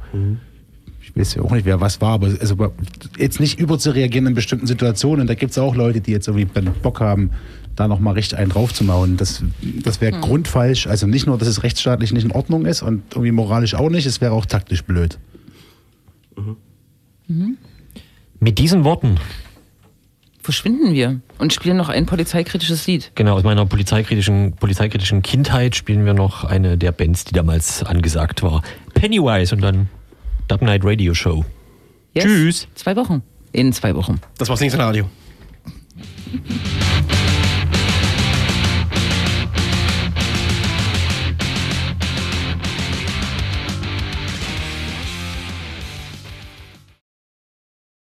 [1.02, 2.72] Ich weiß ja auch nicht, wer was war, aber also,
[3.18, 5.26] jetzt nicht überzureagieren in bestimmten Situationen.
[5.26, 6.44] Da gibt es auch Leute, die jetzt irgendwie
[6.82, 7.30] Bock haben,
[7.80, 9.16] da nochmal richtig einen draufzumauen.
[9.16, 9.42] Das,
[9.82, 10.86] das wäre grundfalsch.
[10.86, 14.06] Also nicht nur, dass es rechtsstaatlich nicht in Ordnung ist und irgendwie moralisch auch nicht,
[14.06, 15.18] es wäre auch taktisch blöd.
[18.38, 19.18] Mit diesen Worten,
[20.42, 23.12] Verschwinden wir und spielen noch ein polizeikritisches Lied.
[23.14, 28.42] genau, aus meiner polizeikritischen, polizeikritischen Kindheit spielen wir noch eine der Bands, die damals angesagt
[28.42, 28.62] war.
[28.94, 29.90] Pennywise und dann
[30.48, 31.44] Dark Knight Radio Show.
[32.14, 32.24] Yes.
[32.24, 32.68] Tschüss.
[32.74, 33.22] Zwei Wochen.
[33.52, 34.20] In zwei Wochen.
[34.38, 35.10] Das war's links im Radio.
[36.32, 36.89] Thank